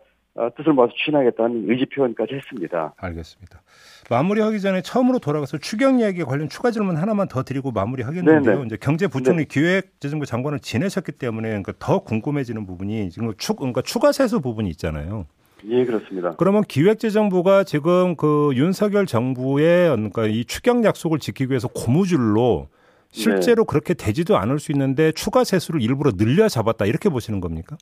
뜻을 0.56 0.72
모아서 0.72 0.92
추진하겠다는 0.94 1.70
의지 1.70 1.86
표현까지 1.86 2.34
했습니다. 2.34 2.94
알겠습니다. 2.96 3.62
마무리하기 4.10 4.60
전에 4.60 4.82
처음으로 4.82 5.18
돌아가서 5.18 5.58
추경 5.58 6.00
이야기 6.00 6.24
관련 6.24 6.48
추가 6.48 6.70
질문 6.70 6.96
하나만 6.96 7.28
더 7.28 7.42
드리고 7.42 7.70
마무리하겠는데요. 7.70 8.54
네네. 8.54 8.66
이제 8.66 8.76
경제부총리 8.80 9.44
기획재정부 9.44 10.26
장관을 10.26 10.60
지내셨기 10.60 11.12
때문에 11.12 11.48
그러니까 11.48 11.72
더 11.78 12.00
궁금해지는 12.00 12.66
부분이 12.66 13.10
지금 13.10 13.32
추 13.36 13.54
그러니까 13.54 13.82
추가 13.82 14.12
세수 14.12 14.40
부분이 14.40 14.68
있잖아요. 14.70 15.26
예, 15.66 15.84
그렇습니다. 15.84 16.34
그러면 16.38 16.64
기획재정부가 16.64 17.64
지금 17.64 18.16
그 18.16 18.50
윤석열 18.54 19.06
정부의 19.06 19.90
그러니까 19.90 20.26
이 20.26 20.44
추경 20.44 20.84
약속을 20.84 21.18
지키기 21.18 21.50
위해서 21.50 21.68
고무줄로 21.68 22.68
실제로 23.10 23.64
그렇게 23.64 23.94
되지도 23.94 24.38
않을 24.38 24.58
수 24.58 24.72
있는데 24.72 25.12
추가 25.12 25.44
세수를 25.44 25.82
일부러 25.82 26.12
늘려 26.12 26.48
잡았다 26.48 26.86
이렇게 26.86 27.10
보시는 27.10 27.40
겁니까? 27.40 27.76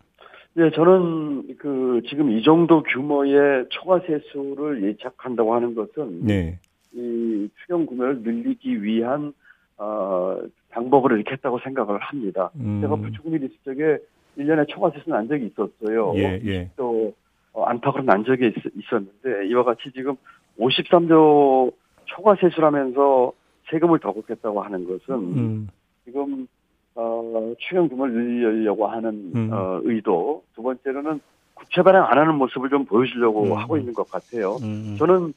예, 0.57 0.71
저는 0.71 1.57
그 1.59 2.03
지금 2.09 2.31
이 2.33 2.43
정도 2.43 2.83
규모의 2.83 3.67
초과 3.71 4.01
세수를 4.01 4.83
예측한다고 4.83 5.55
하는 5.55 5.75
것은 5.75 6.25
네. 6.27 6.59
이 6.93 7.49
추경 7.61 7.87
구매를 7.87 8.23
늘리기 8.23 8.83
위한 8.83 9.33
어, 9.79 10.41
방법을 10.71 11.13
이렇게 11.13 11.33
했다고 11.33 11.61
생각을 11.61 11.99
합니다. 12.01 12.51
음. 12.57 12.81
제가 12.83 12.97
부총리 12.97 13.37
있을 13.37 13.51
적에 13.65 13.99
1년에 14.39 14.69
초과 14.69 14.91
세수 14.91 15.09
난 15.09 15.29
적이 15.29 15.47
있었어요. 15.47 16.13
예, 16.17 16.41
예. 16.45 16.71
또 16.77 17.15
어, 17.53 17.65
안팎으로 17.65 18.03
난 18.03 18.25
적이 18.25 18.49
있, 18.49 18.55
있었는데 18.77 19.49
이와 19.49 19.63
같이 19.65 19.91
지금 19.95 20.17
53조 20.59 21.73
초과 22.07 22.35
세수라면서 22.41 23.33
세금을 23.71 24.01
더 24.01 24.13
걷겠다고 24.13 24.63
하는 24.63 24.85
것은 24.85 25.15
음. 25.15 25.69
지금 26.05 26.49
어, 27.01 27.55
추경 27.59 27.89
규모를 27.89 28.13
늘리려고 28.13 28.87
하는 28.87 29.33
음. 29.35 29.51
어, 29.53 29.81
의도 29.85 30.43
두 30.55 30.63
번째로는 30.63 31.21
구체 31.55 31.83
발행 31.83 32.03
안 32.03 32.19
하는 32.19 32.35
모습을 32.35 32.69
좀 32.69 32.85
보여주려고 32.85 33.45
음. 33.45 33.53
하고 33.57 33.79
있는 33.79 33.95
것 33.95 34.11
같아요. 34.11 34.57
음. 34.63 34.97
저는 34.99 35.33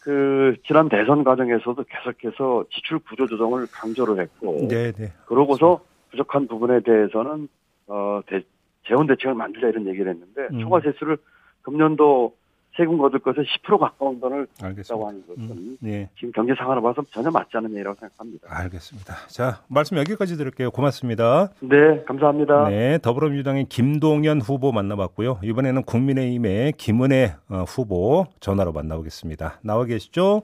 그 0.00 0.56
지난 0.66 0.88
대선 0.88 1.22
과정에서도 1.22 1.82
계속해서 1.84 2.64
지출 2.70 2.98
구조 2.98 3.26
조정을 3.26 3.68
강조를 3.72 4.20
했고 4.20 4.66
네, 4.68 4.92
네. 4.92 5.12
그러고서 5.26 5.80
부족한 6.10 6.48
부분에 6.48 6.80
대해서는 6.80 7.48
어 7.86 8.20
대, 8.26 8.42
재원 8.86 9.06
대책을 9.06 9.34
만들자 9.34 9.68
이런 9.68 9.86
얘기를 9.86 10.10
했는데 10.12 10.48
음. 10.52 10.60
초과 10.60 10.80
세수를 10.80 11.16
금년도 11.62 12.34
세금 12.76 12.98
거둘 12.98 13.20
것에 13.20 13.42
10% 13.42 13.78
가까운 13.78 14.18
돈을 14.20 14.46
알겠습니다. 14.62 15.06
하는 15.06 15.24
것은 15.26 15.42
음. 15.50 15.76
네. 15.80 16.10
지금 16.16 16.32
경제 16.32 16.54
상황을 16.56 16.82
봐서 16.82 17.02
전혀 17.12 17.30
맞지 17.30 17.56
않는 17.56 17.70
얘기라고 17.70 17.96
생각합니다. 18.00 18.48
알겠습니다. 18.50 19.14
자, 19.28 19.62
말씀 19.68 19.96
여기까지 19.96 20.36
드릴게요. 20.36 20.70
고맙습니다. 20.72 21.50
네, 21.60 22.02
감사합니다. 22.04 22.68
네, 22.70 22.98
더불어민주당의 22.98 23.66
김동연 23.68 24.40
후보 24.40 24.72
만나봤고요. 24.72 25.38
이번에는 25.44 25.82
국민의힘의 25.84 26.72
김은혜 26.72 27.36
어, 27.48 27.64
후보 27.68 28.26
전화로 28.40 28.72
만나보겠습니다. 28.72 29.60
나와 29.62 29.84
계시죠? 29.84 30.42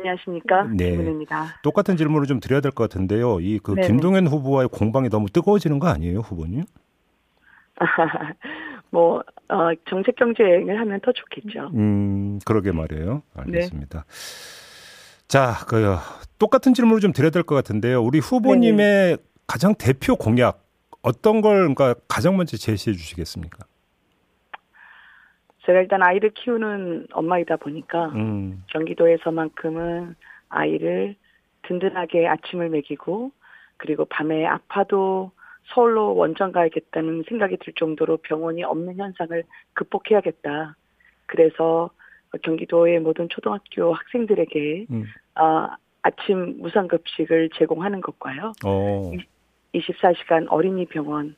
안녕하십니까. 0.00 0.64
네. 0.76 0.90
김은혜입니다. 0.92 1.44
똑 1.62 1.70
똑같은 1.78 1.96
질문을 1.96 2.26
좀 2.26 2.40
드려야 2.40 2.60
될 2.60 2.72
것 2.72 2.88
같은데요. 2.88 3.38
이그 3.40 3.74
네네. 3.76 3.86
김동연 3.86 4.26
후보와의 4.26 4.68
공방이 4.70 5.08
너무 5.08 5.28
뜨거워지는 5.28 5.78
거 5.78 5.86
아니에요, 5.88 6.20
후보님? 6.20 6.64
뭐, 8.90 9.22
어, 9.48 9.68
정책 9.88 10.16
경쟁을 10.16 10.78
하면 10.80 11.00
더 11.00 11.12
좋겠죠. 11.12 11.70
음, 11.74 12.38
그러게 12.44 12.72
말이에요. 12.72 13.22
네. 13.36 13.42
알겠습니다. 13.42 14.04
자, 15.26 15.52
그 15.68 15.96
똑같은 16.38 16.72
질문을 16.74 17.00
좀 17.00 17.12
드려야 17.12 17.30
될 17.30 17.42
것 17.42 17.54
같은데요. 17.54 18.02
우리 18.02 18.18
후보님의 18.18 19.18
가장 19.46 19.74
대표 19.74 20.16
공약 20.16 20.64
어떤 21.02 21.40
걸 21.40 21.58
그러니까 21.74 21.94
가장 22.08 22.36
먼저 22.36 22.56
제시해 22.56 22.94
주시겠습니까? 22.96 23.58
제가 25.66 25.80
일단 25.80 26.02
아이를 26.02 26.30
키우는 26.30 27.08
엄마이다 27.12 27.56
보니까 27.56 28.06
음, 28.14 28.64
경기도에서만큼은 28.68 30.14
아이를 30.48 31.14
든든하게 31.62 32.26
아침을 32.26 32.70
먹이고 32.70 33.32
그리고 33.76 34.06
밤에 34.06 34.46
아파도 34.46 35.30
서울로 35.68 36.14
원정 36.14 36.52
가야겠다는 36.52 37.24
생각이 37.28 37.58
들 37.58 37.72
정도로 37.74 38.18
병원이 38.18 38.64
없는 38.64 38.96
현상을 38.96 39.42
극복해야겠다. 39.74 40.76
그래서 41.26 41.90
경기도의 42.42 43.00
모든 43.00 43.28
초등학교 43.28 43.92
학생들에게 43.92 44.86
음. 44.90 45.04
아, 45.34 45.76
아침 46.02 46.58
무상급식을 46.60 47.50
제공하는 47.54 48.00
것과요. 48.00 48.52
어, 48.64 49.12
24시간 49.74 50.46
어린이 50.48 50.86
병원 50.86 51.36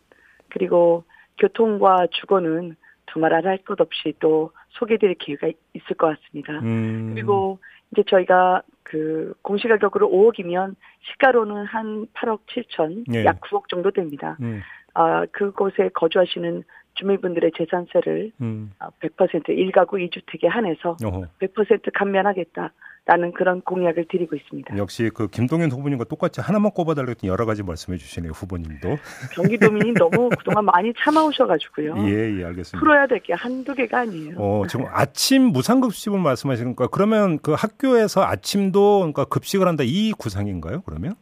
그리고 0.49 1.05
교통과 1.39 2.07
주거는 2.11 2.77
두말할 3.07 3.47
할것 3.47 3.81
없이 3.81 4.15
또 4.21 4.53
소개드릴 4.71 5.15
기회가 5.17 5.49
있을 5.75 5.97
것 5.97 6.17
같습니다. 6.17 6.61
음, 6.61 7.13
그리고 7.15 7.59
이제 7.93 8.05
저희가 8.07 8.63
그 8.83 9.35
공시가격으로 9.43 10.09
5억이면 10.09 10.75
시가로는 11.13 11.65
한 11.67 12.07
8억 12.15 12.41
7천, 12.47 13.05
예. 13.15 13.25
약 13.25 13.41
9억 13.41 13.69
정도 13.69 13.91
됩니다. 13.91 14.37
음, 14.41 14.61
아 14.95 15.25
그곳에 15.33 15.91
거주하시는 15.95 16.65
주민분들의 16.95 17.53
재산세를 17.57 18.33
음, 18.41 18.73
아, 18.79 18.91
100% 19.01 19.49
1가구 19.49 19.93
2주택에 20.11 20.49
한해서 20.49 20.97
어허. 21.03 21.27
100% 21.39 21.91
감면하겠다 21.95 22.73
라는 23.07 23.33
그런 23.33 23.61
공약을 23.63 24.07
드리고 24.09 24.37
있습니다. 24.37 24.77
역시 24.77 25.11
그 25.13 25.27
김동연 25.27 25.71
후보님과 25.73 26.05
똑같이 26.05 26.41
하나만 26.41 26.71
꼽아달라고 26.73 27.11
했더니 27.11 27.31
여러 27.31 27.45
가지 27.47 27.63
말씀해 27.63 27.97
주시네요, 27.99 28.33
후보님도. 28.33 28.97
경기도민이 29.35 29.95
너무 29.95 30.29
그동안 30.39 30.65
많이 30.67 30.93
참아오셔가지고요. 30.99 31.95
예, 32.07 32.39
예, 32.39 32.45
알겠습니다. 32.45 32.79
풀어야 32.79 33.07
될 33.07 33.21
게 33.21 33.33
한두 33.33 33.75
개가 33.75 34.01
아니에요. 34.01 34.35
어, 34.39 34.63
지금 34.69 34.87
아침 34.91 35.45
무상급식을 35.45 36.19
말씀하시는 36.21 36.77
거예요. 36.77 36.89
그러면 36.91 37.39
그 37.41 37.53
학교에서 37.53 38.23
아침도 38.23 38.99
그러니까 39.01 39.25
급식을 39.25 39.67
한다 39.67 39.83
이 39.87 40.13
구상인가요, 40.13 40.83
그러면? 40.83 41.15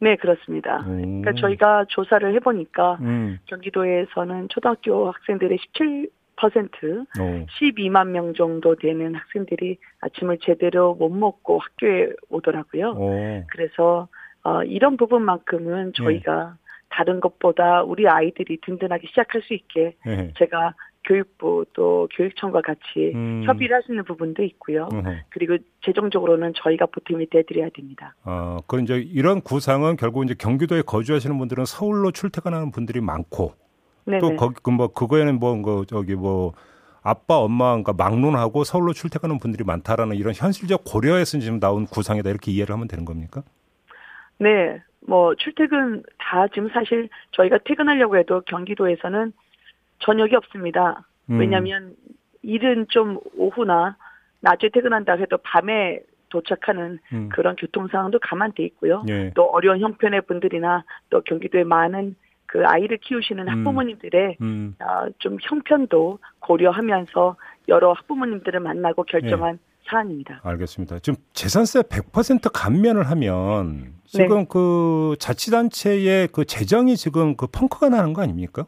네, 0.00 0.16
그렇습니다. 0.16 0.78
오. 0.88 0.90
그러니까 0.96 1.32
저희가 1.34 1.84
조사를 1.88 2.34
해보니까 2.36 2.98
음, 3.02 3.38
경기도에서는 3.46 4.48
초등학교 4.48 5.10
학생들의 5.10 5.58
17% 5.74 6.08
어, 7.18 7.46
12만 7.58 8.08
명 8.08 8.34
정도 8.34 8.74
되는 8.76 9.14
학생들이 9.14 9.78
아침을 10.00 10.38
제대로 10.40 10.94
못 10.94 11.10
먹고 11.10 11.58
학교에 11.58 12.10
오더라고요. 12.28 12.94
어, 12.96 13.42
그래서 13.50 14.08
어, 14.42 14.62
이런 14.64 14.96
부분만큼은 14.96 15.92
저희가 15.94 16.56
다른 16.88 17.20
것보다 17.20 17.82
우리 17.82 18.08
아이들이 18.08 18.58
든든하게 18.60 19.08
시작할 19.08 19.42
수 19.42 19.54
있게 19.54 19.94
예. 20.06 20.32
제가 20.38 20.74
교육부 21.04 21.64
또 21.72 22.08
교육청과 22.14 22.60
같이 22.60 23.12
음. 23.14 23.42
협의를 23.46 23.76
할수 23.76 23.92
있는 23.92 24.04
부분도 24.04 24.42
있고요. 24.42 24.88
어허. 24.92 25.10
그리고 25.30 25.56
재정적으로는 25.84 26.52
저희가 26.56 26.86
보탬이 26.86 27.26
돼드려야 27.30 27.70
됩니다. 27.70 28.14
아, 28.24 28.58
그 28.66 28.80
이제 28.80 28.98
이런 28.98 29.40
구상은 29.40 29.96
결국 29.96 30.24
이제 30.24 30.34
경기도에 30.38 30.82
거주하시는 30.82 31.36
분들은 31.38 31.64
서울로 31.64 32.10
출퇴근하는 32.10 32.70
분들이 32.70 33.00
많고 33.00 33.54
네네. 34.04 34.18
또 34.20 34.36
거기 34.36 34.56
그뭐 34.62 34.88
그거에는 34.88 35.38
뭐그 35.38 35.86
저기 35.88 36.14
뭐 36.14 36.52
아빠 37.02 37.38
엄마 37.38 37.70
그러니까 37.70 37.92
막론하고 37.92 38.64
서울로 38.64 38.92
출퇴근하는 38.92 39.38
분들이 39.38 39.64
많다라는 39.64 40.16
이런 40.16 40.34
현실적 40.34 40.82
고려해서 40.84 41.38
지금 41.38 41.60
나온 41.60 41.86
구상이다 41.86 42.28
이렇게 42.28 42.50
이해를 42.52 42.74
하면 42.74 42.88
되는 42.88 43.04
겁니까? 43.04 43.42
네, 44.38 44.80
뭐 45.06 45.34
출퇴근 45.34 46.02
다 46.18 46.46
지금 46.48 46.68
사실 46.70 47.08
저희가 47.32 47.58
퇴근하려고 47.64 48.16
해도 48.16 48.42
경기도에서는 48.46 49.32
저녁이 50.00 50.34
없습니다. 50.34 51.06
음. 51.30 51.38
왜냐하면 51.38 51.94
일은 52.42 52.86
좀 52.88 53.18
오후나 53.36 53.96
낮에 54.40 54.70
퇴근한다 54.72 55.14
해도 55.14 55.38
밤에 55.38 56.00
도착하는 56.30 56.98
음. 57.12 57.28
그런 57.30 57.56
교통 57.56 57.88
상황도 57.88 58.18
감안돼 58.20 58.62
있고요. 58.64 59.04
예. 59.08 59.32
또 59.34 59.44
어려운 59.44 59.80
형편의 59.80 60.22
분들이나 60.22 60.84
또 61.10 61.20
경기도에 61.22 61.64
많은 61.64 62.14
그 62.50 62.66
아이를 62.66 62.98
키우시는 62.98 63.46
음. 63.46 63.48
학부모님들의 63.48 64.38
음. 64.40 64.74
어, 64.80 65.06
좀 65.20 65.38
형편도 65.40 66.18
고려하면서 66.40 67.36
여러 67.68 67.92
학부모님들을 67.92 68.58
만나고 68.58 69.04
결정한 69.04 69.54
예. 69.54 69.58
사안입니다. 69.88 70.40
알겠습니다. 70.42 70.98
지금 70.98 71.16
재산세 71.32 71.82
100% 71.82 72.50
감면을 72.52 73.04
하면 73.10 73.92
지금 74.04 74.38
네. 74.40 74.46
그 74.48 75.14
자치단체의 75.20 76.28
그 76.32 76.44
재정이 76.44 76.96
지금 76.96 77.36
그 77.36 77.46
펑크가 77.46 77.88
나는 77.88 78.14
거 78.14 78.22
아닙니까? 78.22 78.66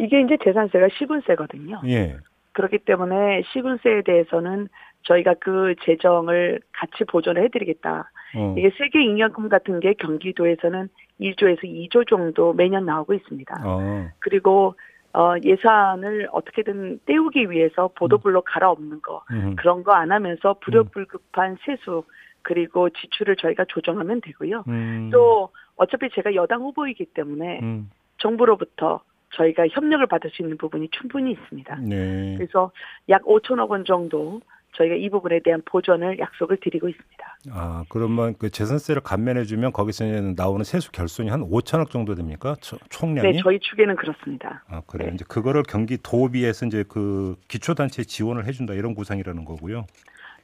이게 0.00 0.20
이제 0.22 0.36
재산세가 0.42 0.88
시군세거든요. 0.98 1.82
예. 1.86 2.16
그렇기 2.54 2.78
때문에 2.78 3.42
시군세에 3.52 4.02
대해서는 4.04 4.68
저희가 5.02 5.34
그 5.38 5.76
재정을 5.84 6.60
같이 6.72 7.04
보존을 7.04 7.44
해드리겠다. 7.44 8.10
어. 8.36 8.54
이게 8.56 8.70
세계 8.78 9.02
잉여금 9.02 9.48
같은 9.48 9.80
게 9.80 9.94
경기도에서는 9.94 10.88
1조에서 11.20 11.64
2조 11.64 12.08
정도 12.08 12.52
매년 12.52 12.86
나오고 12.86 13.14
있습니다. 13.14 13.62
어. 13.64 14.08
그리고 14.20 14.74
어, 15.12 15.34
예산을 15.42 16.28
어떻게든 16.30 17.00
떼우기 17.04 17.50
위해서 17.50 17.88
보도블록 17.96 18.44
갈아엎는 18.46 19.02
거 19.02 19.22
음. 19.32 19.56
그런 19.56 19.82
거 19.82 19.92
안 19.92 20.12
하면서 20.12 20.54
불효불급한 20.60 21.56
세수 21.64 22.04
그리고 22.42 22.88
지출을 22.90 23.36
저희가 23.36 23.64
조정하면 23.68 24.20
되고요. 24.20 24.64
음. 24.68 25.10
또 25.12 25.50
어차피 25.76 26.08
제가 26.10 26.34
여당 26.34 26.62
후보이기 26.62 27.06
때문에 27.06 27.58
음. 27.60 27.90
정부로부터 28.18 29.00
저희가 29.34 29.66
협력을 29.68 30.06
받을 30.06 30.30
수 30.30 30.42
있는 30.42 30.56
부분이 30.58 30.88
충분히 30.90 31.32
있습니다. 31.32 31.76
네. 31.82 32.34
그래서 32.36 32.70
약 33.08 33.22
5천억 33.24 33.68
원 33.70 33.84
정도 33.84 34.40
저희가 34.72 34.94
이 34.94 35.08
부분에 35.10 35.40
대한 35.44 35.62
보전을 35.64 36.18
약속을 36.18 36.58
드리고 36.58 36.88
있습니다. 36.88 37.36
아, 37.52 37.84
그러면 37.88 38.34
그 38.38 38.50
재산세를 38.50 39.02
감면해 39.02 39.44
주면 39.44 39.72
거기서 39.72 40.04
나오는 40.36 40.64
세수 40.64 40.92
결손이 40.92 41.28
한 41.28 41.40
5천억 41.42 41.90
정도 41.90 42.14
됩니까? 42.14 42.54
초- 42.60 42.78
총량이? 42.88 43.32
네, 43.32 43.38
저희 43.42 43.58
축에는 43.58 43.96
그렇습니다. 43.96 44.62
아, 44.68 44.80
그래요. 44.86 45.08
네. 45.08 45.14
이제 45.14 45.24
그거를 45.28 45.62
경기 45.68 45.96
도비에서 46.02 46.66
이제 46.66 46.84
그 46.88 47.36
기초단체에 47.48 48.04
지원을 48.04 48.46
해 48.46 48.52
준다 48.52 48.74
이런 48.74 48.94
구상이라는 48.94 49.44
거고요. 49.44 49.86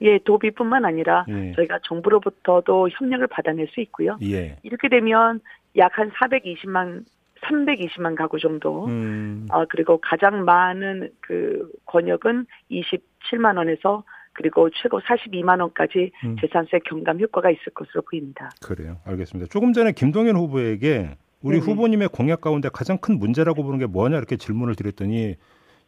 예, 0.03 0.19
도비뿐만 0.19 0.85
아니라 0.85 1.25
예. 1.29 1.53
저희가 1.53 1.79
정부로부터도 1.85 2.91
협력을 2.91 3.27
받아낼 3.29 3.69
수 3.69 3.81
있고요. 3.81 4.19
예. 4.23 4.57
이렇게 4.63 4.89
되면 4.89 5.41
약 5.79 5.99
한 5.99 6.11
420만 6.11 7.05
320만 7.43 8.17
가구 8.17 8.39
정도 8.39 8.87
음. 8.87 9.47
아, 9.51 9.65
그리고 9.69 9.99
가장 10.01 10.45
많은 10.45 11.11
그 11.21 11.71
권역은 11.87 12.47
27만 12.71 13.57
원에서 13.59 14.03
그리고 14.37 14.69
최고 14.71 15.01
42만 15.01 15.61
원까지 15.61 16.13
음. 16.25 16.37
재산세 16.41 16.81
경감 16.85 17.21
효과가 17.21 17.51
있을 17.51 17.73
것으로 17.75 18.03
보입니다. 18.03 18.51
그래요. 18.63 18.99
알겠습니다. 19.07 19.49
조금 19.51 19.73
전에 19.73 19.93
김동연 19.93 20.37
후보에게 20.37 21.17
우리 21.43 21.61
네네. 21.61 21.73
후보님의 21.73 22.09
공약 22.09 22.43
가운데 22.43 22.69
가장 22.73 22.99
큰 22.99 23.19
문제라고 23.19 23.63
보는 23.63 23.79
게 23.79 23.87
뭐냐 23.87 24.17
이렇게 24.19 24.37
질문을 24.37 24.75
드렸더니 24.75 25.37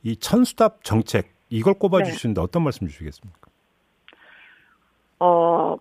이 0.02 0.16
천수답 0.16 0.82
정책 0.82 1.34
이걸 1.50 1.74
꼽아 1.74 1.98
네. 1.98 2.04
주시는데 2.04 2.40
어떤 2.40 2.62
말씀 2.62 2.86
주시겠습니까? 2.86 3.38
어, 5.20 5.76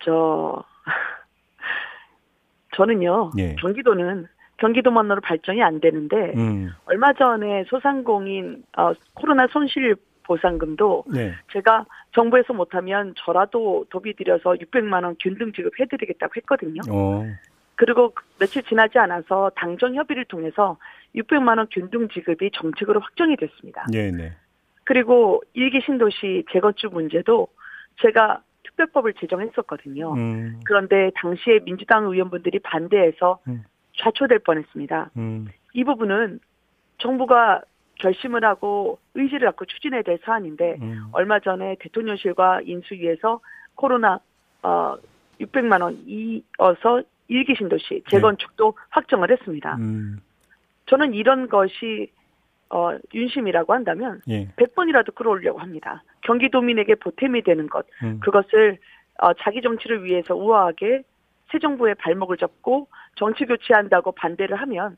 저, 0.00 0.64
저는요, 2.76 3.32
예. 3.38 3.56
경기도는 3.56 4.26
경기도만으로 4.58 5.20
발전이 5.20 5.62
안 5.62 5.80
되는데, 5.80 6.32
음. 6.36 6.70
얼마 6.86 7.12
전에 7.12 7.64
소상공인, 7.64 8.64
어, 8.78 8.92
코로나 9.14 9.46
손실 9.48 9.96
보상금도 10.26 11.04
네. 11.12 11.32
제가 11.52 11.86
정부에서 12.12 12.52
못하면 12.52 13.14
저라도 13.16 13.86
도비 13.90 14.14
들여서 14.14 14.54
600만 14.54 15.04
원 15.04 15.16
균등 15.20 15.52
지급해드리겠다고 15.52 16.32
했거든요. 16.36 16.80
어. 16.90 17.24
그리고 17.76 18.14
며칠 18.38 18.62
지나지 18.62 18.98
않아서 18.98 19.50
당정 19.54 19.94
협의를 19.94 20.24
통해서 20.24 20.78
600만 21.14 21.58
원 21.58 21.66
균등 21.70 22.08
지급이 22.08 22.50
정책으로 22.52 23.00
확정이 23.00 23.36
됐습니다. 23.36 23.86
네, 23.90 24.10
네. 24.10 24.32
그리고 24.84 25.42
일기 25.52 25.80
신도시 25.84 26.44
재건축 26.52 26.94
문제도 26.94 27.48
제가 28.02 28.42
특별법을 28.64 29.14
제정했었거든요. 29.14 30.14
음. 30.14 30.60
그런데 30.64 31.10
당시에 31.16 31.60
민주당 31.64 32.04
의원분들이 32.04 32.60
반대해서 32.60 33.40
음. 33.48 33.64
좌초될 33.98 34.40
뻔했습니다. 34.40 35.10
음. 35.16 35.48
이 35.74 35.84
부분은 35.84 36.40
정부가 36.98 37.62
결심을 37.96 38.44
하고 38.44 38.98
의지를 39.14 39.48
갖고 39.48 39.64
추진해야 39.64 40.02
될 40.02 40.18
사안인데 40.24 40.76
음. 40.80 41.08
얼마 41.12 41.40
전에 41.40 41.76
대통령실과 41.80 42.60
인수위에서 42.62 43.40
코로나 43.74 44.20
어 44.62 44.96
600만 45.40 45.82
원 45.82 45.98
이어서 46.06 47.02
일기 47.28 47.54
신도시 47.56 48.04
재건축도 48.08 48.74
확정을 48.90 49.30
했습니다. 49.30 49.76
음. 49.76 50.20
저는 50.86 51.14
이런 51.14 51.48
것이 51.48 52.10
어 52.70 52.96
윤심이라고 53.14 53.72
한다면 53.72 54.20
예. 54.28 54.48
100번이라도 54.56 55.14
끌어올려고 55.14 55.58
합니다. 55.58 56.02
경기도민에게 56.22 56.96
보탬이 56.96 57.42
되는 57.42 57.68
것, 57.68 57.86
음. 58.02 58.20
그것을 58.20 58.78
어, 59.18 59.32
자기 59.34 59.62
정치를 59.62 60.04
위해서 60.04 60.34
우아하게 60.34 61.02
새 61.50 61.58
정부의 61.58 61.94
발목을 61.96 62.36
잡고 62.36 62.88
정치 63.14 63.44
교체한다고 63.44 64.12
반대를 64.12 64.60
하면 64.60 64.96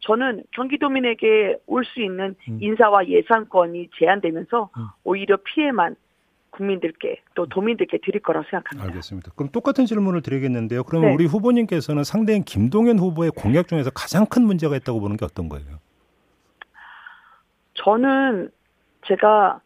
저는 0.00 0.44
경기도민에게 0.52 1.58
올 1.66 1.84
수 1.84 2.00
있는 2.00 2.34
음. 2.48 2.58
인사와 2.60 3.06
예산권이 3.06 3.90
제한되면서 3.98 4.70
음. 4.76 4.86
오히려 5.04 5.36
피해만 5.36 5.96
국민들께 6.50 7.22
또 7.34 7.46
도민들께 7.46 7.98
드릴 8.02 8.20
거라고 8.22 8.44
생각합니다. 8.50 8.88
알겠습니다. 8.88 9.32
그럼 9.36 9.50
똑같은 9.50 9.86
질문을 9.86 10.20
드리겠는데요. 10.22 10.82
그러면 10.84 11.10
네. 11.10 11.14
우리 11.14 11.26
후보님께서는 11.26 12.02
상대인 12.04 12.42
김동연 12.42 12.98
후보의 12.98 13.30
공약 13.30 13.68
중에서 13.68 13.90
가장 13.90 14.26
큰 14.26 14.42
문제가 14.44 14.76
있다고 14.76 15.00
보는 15.00 15.16
게 15.16 15.24
어떤 15.24 15.48
거예요? 15.48 15.78
저는 17.74 18.50
제가 19.06 19.60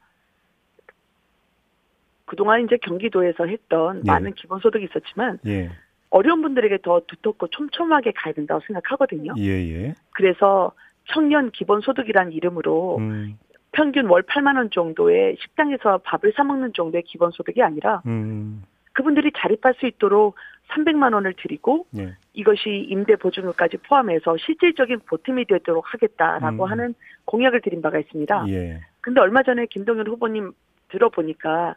그동안 2.26 2.64
이제 2.64 2.76
경기도에서 2.76 3.46
했던 3.46 4.02
네. 4.02 4.12
많은 4.12 4.34
기본소득이 4.34 4.84
있었지만 4.84 5.38
예. 5.46 5.70
어려운 6.14 6.42
분들에게 6.42 6.78
더 6.82 7.00
두텁고 7.08 7.48
촘촘하게 7.48 8.12
가야 8.12 8.32
된다고 8.32 8.60
생각하거든요. 8.68 9.34
예, 9.36 9.50
예. 9.50 9.94
그래서 10.12 10.70
청년 11.06 11.50
기본소득이라는 11.50 12.30
이름으로 12.30 12.98
음. 12.98 13.36
평균 13.72 14.06
월 14.06 14.22
8만 14.22 14.56
원 14.56 14.70
정도의 14.70 15.36
식당에서 15.40 15.98
밥을 16.04 16.32
사 16.36 16.44
먹는 16.44 16.72
정도의 16.72 17.02
기본소득이 17.02 17.60
아니라 17.64 18.00
음. 18.06 18.62
그분들이 18.92 19.32
자립할 19.36 19.74
수 19.74 19.86
있도록 19.86 20.36
300만 20.68 21.14
원을 21.14 21.34
드리고 21.36 21.86
예. 21.98 22.14
이것이 22.32 22.86
임대 22.88 23.16
보증금까지 23.16 23.78
포함해서 23.78 24.36
실질적인 24.36 25.00
보탬이 25.06 25.46
되도록 25.46 25.92
하겠다라고 25.92 26.64
음. 26.64 26.70
하는 26.70 26.94
공약을 27.24 27.60
드린 27.60 27.82
바가 27.82 27.98
있습니다. 27.98 28.44
예. 28.50 28.80
근데 29.00 29.20
얼마 29.20 29.42
전에 29.42 29.66
김동연 29.66 30.06
후보님 30.06 30.52
들어보니까 30.90 31.74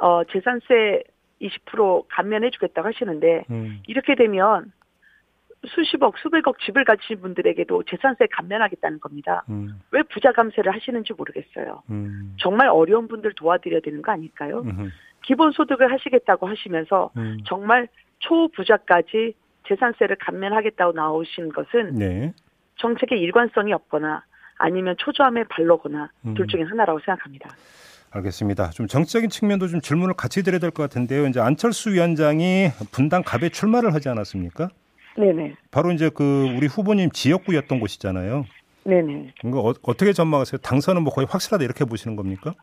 어 0.00 0.24
재산세 0.24 1.04
20% 1.40 2.06
감면해 2.08 2.50
주겠다고 2.50 2.88
하시는데 2.88 3.44
음. 3.50 3.82
이렇게 3.86 4.14
되면 4.14 4.72
수십억, 5.66 6.16
수백억 6.18 6.58
집을 6.60 6.84
가지신 6.84 7.20
분들에게도 7.20 7.82
재산세 7.84 8.26
감면하겠다는 8.30 9.00
겁니다. 9.00 9.44
음. 9.50 9.80
왜 9.90 10.02
부자 10.04 10.32
감세를 10.32 10.74
하시는지 10.74 11.12
모르겠어요. 11.12 11.82
음. 11.90 12.34
정말 12.38 12.68
어려운 12.68 13.08
분들 13.08 13.34
도와드려야 13.34 13.80
되는 13.80 14.00
거 14.00 14.12
아닐까요? 14.12 14.60
음. 14.60 14.90
기본소득을 15.22 15.92
하시겠다고 15.92 16.46
하시면서 16.48 17.10
음. 17.16 17.38
정말 17.44 17.88
초부자까지 18.20 19.34
재산세를 19.68 20.16
감면하겠다고 20.16 20.92
나오신 20.92 21.50
것은 21.50 21.94
네. 21.94 22.32
정책의 22.76 23.20
일관성이 23.20 23.72
없거나 23.74 24.24
아니면 24.56 24.94
초조함에 24.98 25.44
발로거나 25.44 26.10
음. 26.26 26.34
둘 26.34 26.46
중에 26.46 26.62
하나라고 26.62 27.00
생각합니다. 27.00 27.50
알겠습니다. 28.12 28.70
좀 28.70 28.86
정치적인 28.86 29.30
측면도 29.30 29.68
좀 29.68 29.80
질문을 29.80 30.14
같이 30.14 30.42
드려야 30.42 30.58
될 30.58 30.70
것 30.70 30.82
같은데요. 30.82 31.26
이제 31.26 31.40
안철수 31.40 31.90
위원장이 31.92 32.68
분당 32.90 33.22
갑에 33.22 33.48
출마를 33.50 33.94
하지 33.94 34.08
않았습니까? 34.08 34.68
네네. 35.16 35.54
바로 35.70 35.92
이제 35.92 36.10
그 36.12 36.52
우리 36.56 36.66
후보님 36.66 37.10
지역구였던 37.10 37.78
곳이잖아요. 37.80 38.46
네네. 38.84 39.34
이거 39.44 39.60
어, 39.60 39.74
어떻게 39.82 40.12
전망하세요? 40.12 40.58
당선은 40.58 41.02
뭐 41.02 41.12
거의 41.12 41.26
확실하다 41.30 41.64
이렇게 41.64 41.84
보시는 41.84 42.16
겁니까? 42.16 42.54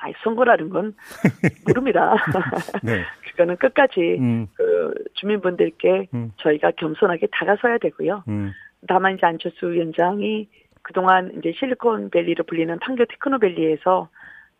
아이, 0.00 0.12
선거라는 0.22 0.68
건 0.68 0.94
모릅니다. 1.66 2.14
네. 2.84 3.02
그거는 3.30 3.56
끝까지 3.56 4.16
음, 4.20 4.46
그 4.54 4.94
주민분들께 5.14 6.08
음. 6.14 6.32
저희가 6.36 6.72
겸손하게 6.72 7.26
다가서야 7.32 7.78
되고요. 7.78 8.22
음, 8.28 8.52
다만 8.86 9.14
이제 9.16 9.26
안철수 9.26 9.72
위원장이 9.72 10.48
그동안 10.82 11.32
이제 11.38 11.52
실리콘밸리로 11.58 12.44
불리는 12.44 12.78
판교 12.78 13.04
테크노밸리에서 13.06 14.08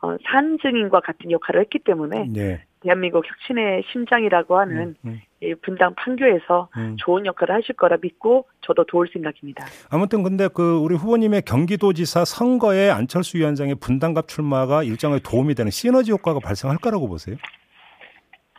어, 0.00 0.16
산 0.30 0.58
증인과 0.62 1.00
같은 1.00 1.30
역할을 1.30 1.60
했기 1.62 1.78
때문에 1.80 2.26
네. 2.28 2.64
대한민국 2.80 3.24
혁신의 3.26 3.82
심장이라고 3.90 4.58
하는 4.58 4.94
음, 5.04 5.10
음, 5.10 5.20
이 5.42 5.54
분당 5.56 5.94
판교에서 5.96 6.68
음. 6.76 6.96
좋은 6.98 7.26
역할을 7.26 7.56
하실 7.56 7.74
거라 7.74 7.96
믿고 8.00 8.46
저도 8.60 8.84
도울 8.84 9.08
생각입니다. 9.12 9.64
아무튼 9.90 10.22
근데 10.22 10.46
그 10.46 10.78
우리 10.78 10.94
후보님의 10.94 11.42
경기도지사 11.42 12.24
선거에 12.24 12.90
안철수 12.90 13.38
위원장의 13.38 13.76
분당갑 13.76 14.28
출마가 14.28 14.84
일정하게 14.84 15.22
도움이 15.24 15.56
되는 15.56 15.72
시너지 15.72 16.12
효과가 16.12 16.38
발생할 16.38 16.78
거라고 16.78 17.08
보세요? 17.08 17.36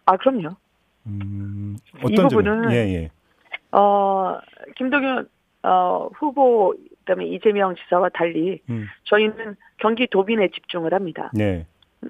아 0.06 0.18
그럼요. 0.18 0.50
음, 1.08 1.78
이 1.96 2.00
어떤 2.04 2.28
부분은? 2.28 2.72
예, 2.72 2.76
예. 2.76 3.10
어 3.72 4.38
김동연 4.76 5.30
어, 5.64 6.10
후보 6.16 6.74
그다음에 7.10 7.26
이재명 7.26 7.76
지사와 7.76 8.10
달리 8.10 8.62
음, 8.70 8.88
저희는 9.06 9.56
경기 9.78 10.08
도민에 10.08 10.50
집중을 10.50 10.94
합니다. 10.94 11.32
네. 11.34 11.66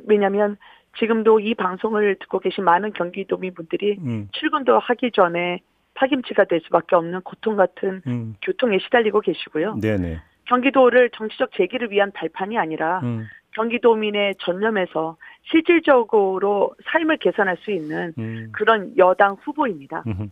왜냐하면 0.08 0.58
지금도 0.98 1.40
이 1.40 1.56
방송을 1.56 2.18
듣고 2.20 2.40
계신 2.40 2.66
많은 2.66 2.92
경기도민 2.94 3.54
분들이 3.54 3.98
음, 4.00 4.28
출근도 4.34 4.78
하기 4.78 5.12
전에 5.12 5.60
파김치가 5.94 6.46
될 6.46 6.62
수밖에 6.62 6.96
없는 6.96 7.22
고통 7.22 7.56
같은 7.56 8.02
음, 8.08 8.36
교통에 8.42 8.80
시달리고 8.80 9.22
계시고요. 9.22 9.78
네, 9.82 9.98
네. 9.98 10.20
경기도를 10.46 11.12
정치적 11.12 11.52
재기를 11.54 11.92
위한 11.92 12.12
발판이 12.12 12.58
아니라 12.58 13.00
음, 13.04 13.28
경기도민의 13.52 14.36
전념에서 14.40 15.18
실질적으로 15.44 16.76
삶을 16.92 17.18
개선할 17.18 17.58
수 17.58 17.72
있는 17.72 18.14
음, 18.18 18.50
그런 18.52 18.94
여당 18.98 19.38
후보입니다. 19.44 20.04
음, 20.08 20.32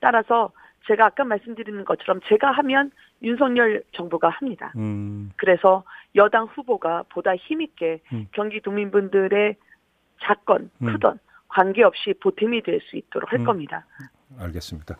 따라서 0.00 0.50
제가 0.86 1.06
아까 1.06 1.24
말씀드리는 1.24 1.84
것처럼 1.84 2.20
제가 2.28 2.50
하면 2.52 2.90
윤석열 3.22 3.82
정부가 3.92 4.28
합니다. 4.30 4.72
음, 4.76 5.30
그래서 5.36 5.84
여당 6.16 6.46
후보가 6.46 7.04
보다 7.10 7.36
힘있게 7.36 8.00
음. 8.12 8.26
경기도민분들의 8.32 9.56
작건 10.22 10.70
음. 10.82 10.86
크던 10.86 11.18
관계없이 11.48 12.14
보탬이 12.22 12.62
될 12.62 12.80
수 12.82 12.96
있도록 12.96 13.30
할 13.32 13.40
음. 13.40 13.44
겁니다. 13.44 13.84
알겠습니다. 14.38 14.96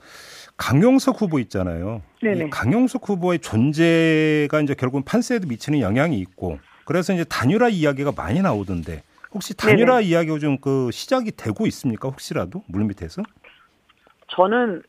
강용석 0.57 1.21
후보 1.21 1.39
있잖아요. 1.39 2.03
네네. 2.21 2.47
이 2.47 2.51
강용석 2.51 3.09
후보의 3.09 3.39
존재가 3.39 4.61
이제 4.61 4.75
결국은 4.75 5.05
판세에도 5.05 5.47
미치는 5.49 5.81
영향이 5.81 6.19
있고 6.19 6.59
그래서 6.85 7.13
이제 7.13 7.25
단일화 7.25 7.69
이야기가 7.69 8.13
많이 8.17 8.43
나오던데 8.43 9.03
혹시 9.33 9.57
단일화 9.57 10.01
이야기가 10.01 10.39
좀 10.39 10.59
그 10.61 10.91
시작이 10.91 11.31
되고 11.37 11.67
있습니까? 11.69 12.09
혹시라도 12.09 12.65
물밑에서? 12.67 13.23
저는 14.29 14.83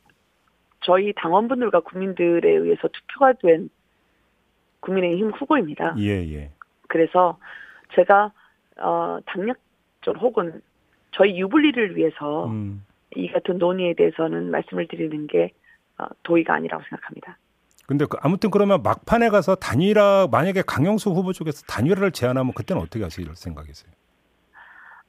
저희 0.81 1.13
당원분들과 1.13 1.81
국민들에 1.81 2.49
의해서 2.49 2.87
투표가 2.87 3.33
된 3.41 3.69
국민의힘 4.81 5.31
후보입니다. 5.31 5.95
예, 5.99 6.09
예. 6.33 6.51
그래서 6.87 7.37
제가 7.95 8.31
어 8.77 9.19
당력전 9.25 10.15
혹은 10.17 10.61
저희 11.11 11.39
유불리를 11.39 11.95
위해서 11.95 12.47
음. 12.47 12.85
이 13.15 13.27
같은 13.27 13.57
논의에 13.57 13.93
대해서는 13.93 14.49
말씀을 14.51 14.87
드리는 14.87 15.27
게 15.27 15.51
어, 15.97 16.05
도의가 16.23 16.55
아니라고 16.55 16.81
생각합니다. 16.89 17.37
근데 17.85 18.05
그 18.05 18.17
아무튼 18.21 18.49
그러면 18.51 18.81
막판에 18.83 19.29
가서 19.29 19.55
단일화 19.55 20.29
만약에 20.31 20.63
강영수 20.65 21.11
후보 21.11 21.33
쪽에서 21.33 21.63
단일화를 21.67 22.11
제안하면 22.11 22.53
그때는 22.53 22.81
어떻게 22.81 23.03
하실 23.03 23.27
생각이세요? 23.35 23.91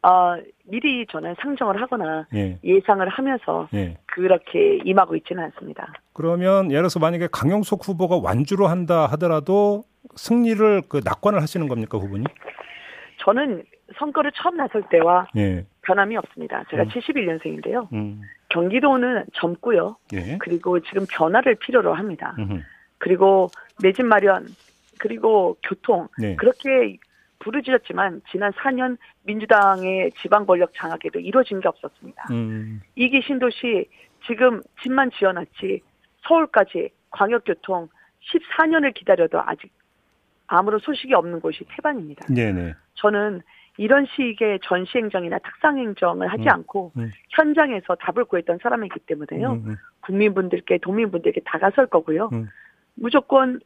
어, 0.02 0.36
미리 0.64 1.06
저는 1.06 1.36
상정을 1.40 1.80
하거나 1.80 2.26
예. 2.34 2.58
예상을 2.64 3.08
하면서 3.08 3.68
예. 3.72 3.96
그렇게 4.06 4.78
임하고 4.84 5.14
있지는 5.16 5.44
않습니다. 5.44 5.92
그러면 6.12 6.70
예를 6.70 6.82
들어서 6.82 6.98
만약에 6.98 7.28
강영석 7.30 7.86
후보가 7.86 8.18
완주로 8.22 8.66
한다 8.66 9.06
하더라도 9.12 9.84
승리를 10.16 10.82
그 10.88 11.00
낙관을 11.04 11.40
하시는 11.40 11.68
겁니까, 11.68 11.98
후보님? 11.98 12.24
저는 13.18 13.62
선거를 13.96 14.32
처음 14.34 14.56
나설 14.56 14.82
때와 14.90 15.28
예. 15.36 15.64
변함이 15.82 16.16
없습니다. 16.16 16.64
제가 16.70 16.82
음. 16.82 16.88
71년생인데요. 16.88 17.92
음. 17.92 18.22
경기도는 18.48 19.24
젊고요. 19.34 19.96
예. 20.14 20.38
그리고 20.38 20.80
지금 20.80 21.06
변화를 21.10 21.54
필요로 21.54 21.94
합니다. 21.94 22.34
음흠. 22.38 22.60
그리고 22.98 23.48
내집 23.82 24.04
마련, 24.04 24.46
그리고 24.98 25.56
교통 25.62 26.08
네. 26.18 26.36
그렇게 26.36 26.98
부르짖었지만 27.42 28.22
지난 28.30 28.52
4년 28.52 28.96
민주당의 29.24 30.12
지방 30.20 30.46
권력 30.46 30.72
장악에도 30.74 31.18
이루어진 31.18 31.60
게 31.60 31.68
없었습니다. 31.68 32.28
음. 32.30 32.80
이기 32.94 33.20
신도시 33.22 33.88
지금 34.26 34.62
집만 34.82 35.10
지어놨지 35.10 35.80
서울까지 36.26 36.90
광역교통 37.10 37.88
14년을 38.20 38.94
기다려도 38.94 39.40
아직 39.40 39.72
아무런 40.46 40.78
소식이 40.80 41.12
없는 41.14 41.40
곳이 41.40 41.64
태반입니다. 41.68 42.32
네네. 42.32 42.74
저는 42.94 43.42
이런 43.78 44.06
식의 44.06 44.60
전시행정이나 44.62 45.38
특상행정을 45.38 46.28
하지 46.28 46.42
음, 46.42 46.48
않고 46.48 46.92
음. 46.96 47.10
현장에서 47.30 47.94
답을 47.96 48.26
구했던 48.26 48.58
사람이기 48.62 49.00
때문에요. 49.00 49.52
음, 49.52 49.64
음. 49.66 49.76
국민분들께 50.02 50.78
도민분들께 50.78 51.40
다가설 51.44 51.86
거고요. 51.86 52.28
음. 52.32 52.48
무조건 52.94 53.60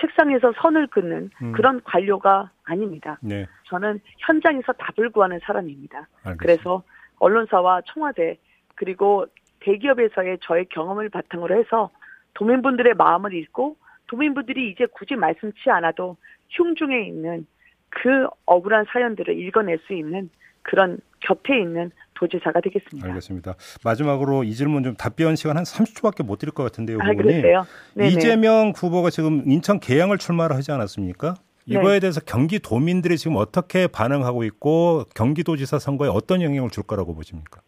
책상에서 0.00 0.52
선을 0.56 0.88
긋는 0.88 1.30
음. 1.42 1.52
그런 1.52 1.82
관료가 1.84 2.50
아닙니다. 2.64 3.18
네. 3.20 3.46
저는 3.64 4.00
현장에서 4.18 4.72
답을 4.72 5.10
구하는 5.10 5.38
사람입니다. 5.42 6.08
알겠습니다. 6.24 6.36
그래서 6.36 6.82
언론사와 7.18 7.82
청와대 7.86 8.38
그리고 8.74 9.26
대기업에서의 9.60 10.38
저의 10.42 10.66
경험을 10.66 11.08
바탕으로 11.08 11.56
해서 11.56 11.90
도민분들의 12.34 12.94
마음을 12.94 13.32
읽고 13.34 13.76
도민분들이 14.08 14.70
이제 14.70 14.86
굳이 14.86 15.14
말씀치 15.14 15.70
않아도 15.70 16.16
흉중에 16.50 17.06
있는 17.06 17.46
그 17.88 18.26
억울한 18.46 18.86
사연들을 18.88 19.38
읽어낼 19.38 19.78
수 19.86 19.92
있는 19.92 20.30
그런 20.62 20.98
곁에 21.20 21.58
있는 21.60 21.90
도지사가 22.14 22.60
되겠습니다. 22.60 23.08
알겠습니다. 23.08 23.54
마지막으로 23.84 24.44
이 24.44 24.54
질문 24.54 24.82
좀 24.82 24.94
답변 24.94 25.36
시간 25.36 25.56
한 25.56 25.64
30초밖에 25.64 26.24
못 26.24 26.38
드릴 26.38 26.52
것 26.52 26.62
같은데요, 26.62 26.98
아? 27.00 27.06
네네. 27.94 28.08
이재명 28.08 28.72
후보가 28.74 29.10
지금 29.10 29.42
인천 29.46 29.80
계양을 29.80 30.18
출마를 30.18 30.56
하지 30.56 30.72
않았습니까? 30.72 31.34
이거에 31.66 31.94
네. 31.94 32.00
대해서 32.00 32.20
경기도민들이 32.20 33.16
지금 33.16 33.36
어떻게 33.36 33.86
반응하고 33.86 34.44
있고 34.44 35.04
경기도지사 35.14 35.78
선거에 35.78 36.08
어떤 36.08 36.42
영향을 36.42 36.70
줄 36.70 36.82
거라고 36.82 37.14
보십니까? 37.14 37.60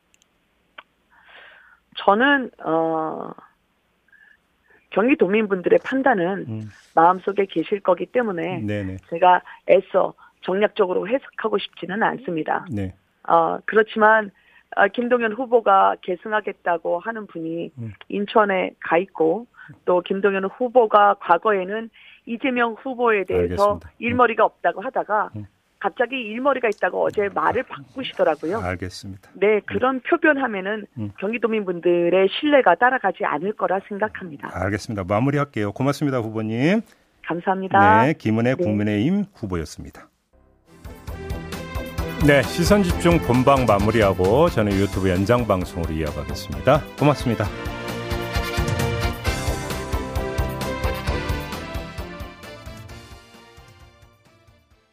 저는 1.97 2.51
어 2.65 3.31
경기도민분들의 4.91 5.79
판단은 5.85 6.47
음, 6.49 6.71
마음속에 6.95 7.47
계실 7.47 7.81
거기 7.81 8.07
때문에 8.07 8.61
네네. 8.61 8.97
제가 9.11 9.43
애써 9.71 10.15
정략적으로 10.43 11.09
해석하고 11.09 11.59
싶지는 11.59 12.03
않습니다. 12.03 12.67
네. 12.71 12.95
어, 13.29 13.59
그렇지만 13.65 14.31
어, 14.77 14.89
김동연 14.89 15.33
후보가 15.33 15.97
계승하겠다고 16.03 16.99
하는 16.99 17.27
분이 17.27 17.71
음. 17.79 17.93
인천에 18.09 18.73
가 18.81 18.99
있고 18.99 19.47
또 19.85 20.01
김동연 20.01 20.45
후보가 20.45 21.17
과거에는 21.21 21.91
이재명 22.27 22.75
후보에 22.75 23.25
대해서 23.25 23.43
알겠습니다. 23.53 23.89
음. 23.89 23.95
일머리가 23.99 24.45
없다고 24.45 24.81
하다가 24.81 25.31
음. 25.37 25.47
갑자기 25.79 26.17
일머리가 26.17 26.69
있다고 26.69 27.05
어제 27.05 27.29
말을 27.29 27.63
바꾸시더라고요. 27.65 28.59
알겠습니다. 28.59 29.31
네, 29.35 29.61
그런 29.67 30.01
표변하면은 30.01 30.87
음. 30.97 31.11
경기도민분들의 31.19 32.29
신뢰가 32.31 32.77
따라가지 32.77 33.27
않을 33.27 33.53
거라 33.53 33.81
생각합니다. 33.89 34.49
알겠습니다. 34.51 35.05
마무리할게요. 35.05 35.73
고맙습니다, 35.73 36.21
후보님. 36.21 36.81
감사합니다. 37.27 38.07
네, 38.07 38.15
김은혜 38.15 38.55
네. 38.55 38.65
국민의힘 38.65 39.25
후보였습니다. 39.35 40.09
네, 42.27 42.43
시선 42.43 42.83
집중 42.83 43.19
본방 43.19 43.67
마무리하고 43.67 44.49
저는 44.49 44.73
유튜브 44.73 45.11
연장 45.11 45.47
방송으로 45.47 45.93
이어가겠습니다. 45.93 46.83
고맙습니다. 46.99 47.47